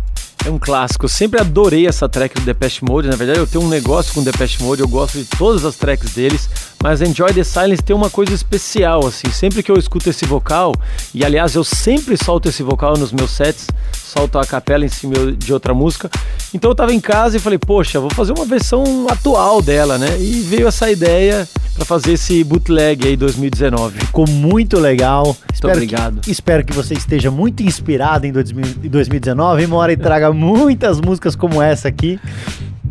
É 0.45 0.49
um 0.49 0.59
clássico. 0.59 1.05
Eu 1.05 1.09
sempre 1.09 1.39
adorei 1.39 1.87
essa 1.87 2.09
track 2.09 2.35
do 2.35 2.41
Depeche 2.41 2.83
Mode. 2.83 3.07
Na 3.07 3.15
verdade, 3.15 3.39
eu 3.39 3.47
tenho 3.47 3.63
um 3.63 3.69
negócio 3.69 4.13
com 4.13 4.19
o 4.19 4.23
Depeche 4.23 4.61
Mode. 4.61 4.81
Eu 4.81 4.89
gosto 4.89 5.17
de 5.17 5.23
todas 5.23 5.63
as 5.63 5.75
tracks 5.75 6.11
deles. 6.11 6.49
Mas 6.83 7.01
Enjoy 7.01 7.33
the 7.33 7.45
Silence 7.45 7.81
tem 7.81 7.95
uma 7.95 8.09
coisa 8.09 8.33
especial, 8.33 9.07
assim. 9.07 9.31
Sempre 9.31 9.63
que 9.63 9.71
eu 9.71 9.77
escuto 9.77 10.09
esse 10.09 10.25
vocal, 10.25 10.75
e 11.15 11.23
aliás, 11.23 11.55
eu 11.55 11.63
sempre 11.63 12.17
solto 12.21 12.49
esse 12.49 12.61
vocal 12.61 12.97
nos 12.97 13.13
meus 13.13 13.31
sets, 13.31 13.67
solto 13.93 14.37
a 14.37 14.45
capela 14.45 14.83
em 14.83 14.89
cima 14.89 15.31
de 15.31 15.53
outra 15.53 15.73
música. 15.73 16.11
Então 16.53 16.69
eu 16.69 16.75
tava 16.75 16.93
em 16.93 16.99
casa 16.99 17.37
e 17.37 17.39
falei, 17.39 17.57
poxa, 17.57 18.01
vou 18.01 18.09
fazer 18.09 18.33
uma 18.33 18.43
versão 18.43 19.07
atual 19.09 19.61
dela, 19.61 19.97
né? 19.97 20.19
E 20.19 20.41
veio 20.41 20.67
essa 20.67 20.91
ideia 20.91 21.47
para 21.73 21.85
fazer 21.85 22.11
esse 22.11 22.43
bootleg 22.43 23.07
aí 23.07 23.15
2019. 23.15 23.99
Ficou 23.99 24.27
muito 24.27 24.77
legal. 24.77 25.27
Muito 25.27 25.53
espero 25.53 25.73
obrigado. 25.75 26.19
Que, 26.19 26.31
espero 26.31 26.65
que 26.65 26.73
você 26.73 26.95
esteja 26.95 27.31
muito 27.31 27.63
inspirado 27.63 28.27
em 28.27 28.33
2000 28.33 28.65
em 28.83 28.89
2019 28.89 29.63
e 29.63 29.67
Mora 29.67 29.93
e 29.93 29.97
traga 29.97 30.31
muitas 30.35 30.99
músicas 30.99 31.33
como 31.33 31.61
essa 31.61 31.87
aqui 31.87 32.19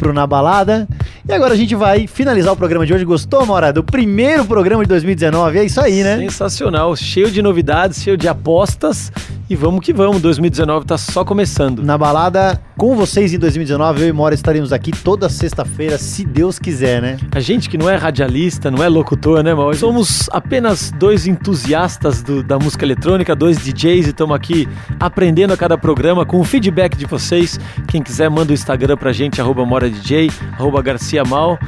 pro 0.02 0.12
Na 0.12 0.26
Balada. 0.26 0.88
E 1.28 1.32
agora 1.32 1.54
a 1.54 1.56
gente 1.56 1.76
vai 1.76 2.08
finalizar 2.08 2.52
o 2.52 2.56
programa 2.56 2.84
de 2.84 2.92
hoje. 2.92 3.04
Gostou, 3.04 3.46
Mora? 3.46 3.72
Do 3.72 3.84
primeiro 3.84 4.44
programa 4.44 4.82
de 4.82 4.88
2019? 4.88 5.58
É 5.60 5.64
isso 5.64 5.80
aí, 5.80 6.02
né? 6.02 6.16
Sensacional, 6.18 6.96
cheio 6.96 7.30
de 7.30 7.40
novidades, 7.40 8.02
cheio 8.02 8.16
de 8.16 8.26
apostas. 8.26 9.12
E 9.48 9.54
vamos 9.54 9.84
que 9.84 9.92
vamos, 9.92 10.20
2019 10.22 10.86
tá 10.86 10.96
só 10.98 11.24
começando. 11.24 11.82
Na 11.84 11.96
balada 11.98 12.60
com 12.76 12.96
vocês 12.96 13.32
em 13.34 13.38
2019, 13.38 14.02
eu 14.02 14.08
e 14.08 14.12
Mora 14.12 14.34
estaremos 14.34 14.72
aqui 14.72 14.90
toda 14.90 15.28
sexta-feira, 15.28 15.98
se 15.98 16.24
Deus 16.24 16.58
quiser, 16.58 17.02
né? 17.02 17.18
A 17.32 17.38
gente 17.38 17.68
que 17.68 17.76
não 17.76 17.88
é 17.88 17.94
radialista, 17.96 18.70
não 18.70 18.82
é 18.82 18.88
locutor, 18.88 19.42
né, 19.42 19.54
Mauro? 19.54 19.76
Somos 19.76 20.28
apenas 20.32 20.90
dois 20.98 21.26
entusiastas 21.26 22.22
do- 22.22 22.42
da 22.42 22.58
música 22.58 22.84
eletrônica, 22.84 23.36
dois 23.36 23.58
DJs 23.58 24.06
e 24.06 24.10
estamos 24.10 24.34
aqui 24.34 24.66
aprendendo 24.98 25.52
a 25.52 25.56
cada 25.56 25.76
programa 25.76 26.24
com 26.24 26.40
o 26.40 26.44
feedback 26.44 26.96
de 26.96 27.04
vocês. 27.04 27.60
Quem 27.86 28.02
quiser, 28.02 28.30
manda 28.30 28.52
o 28.52 28.54
Instagram 28.54 28.96
pra 28.96 29.12
gente, 29.12 29.38
arroba 29.40 29.64
MoraDJ, 29.92 30.30
arroba 30.54 30.82
Garcia 30.82 31.24
Mal. 31.24 31.58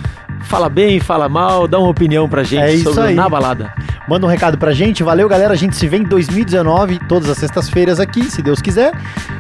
Fala 0.43 0.69
bem, 0.69 1.01
fala 1.01 1.29
mal, 1.29 1.67
dá 1.67 1.79
uma 1.79 1.89
opinião 1.89 2.29
pra 2.29 2.43
gente 2.43 2.63
É 2.63 2.77
sobre 2.79 3.09
aí. 3.09 3.15
Na 3.15 3.29
Balada. 3.29 3.73
Manda 4.07 4.27
um 4.27 4.29
recado 4.29 4.59
pra 4.59 4.73
gente. 4.73 5.03
Valeu, 5.03 5.27
galera. 5.29 5.55
A 5.55 5.57
gente 5.57 5.75
se 5.75 5.89
vê 5.89 5.97
em 5.97 6.03
2019, 6.03 6.99
todas 7.09 7.31
as 7.31 7.39
sextas-feiras 7.39 7.99
aqui, 7.99 8.31
se 8.31 8.43
Deus 8.43 8.61
quiser. 8.61 8.93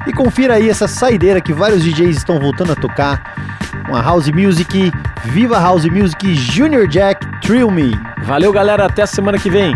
E 0.06 0.12
confira 0.12 0.54
aí 0.54 0.70
essa 0.70 0.88
saideira 0.88 1.40
que 1.40 1.52
vários 1.52 1.82
DJs 1.82 2.16
estão 2.16 2.38
voltando 2.40 2.72
a 2.72 2.76
tocar. 2.76 3.34
Uma 3.86 4.00
House 4.00 4.28
Music, 4.30 4.90
Viva 5.24 5.58
House 5.58 5.84
Music, 5.84 6.34
Junior 6.34 6.86
Jack, 6.88 7.26
Thrill 7.42 7.70
Me. 7.70 7.92
Valeu, 8.22 8.50
galera. 8.50 8.86
Até 8.86 9.02
a 9.02 9.06
semana 9.06 9.38
que 9.38 9.50
vem. 9.50 9.74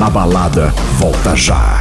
Na 0.00 0.08
Balada 0.08 0.72
volta 0.98 1.36
já. 1.36 1.79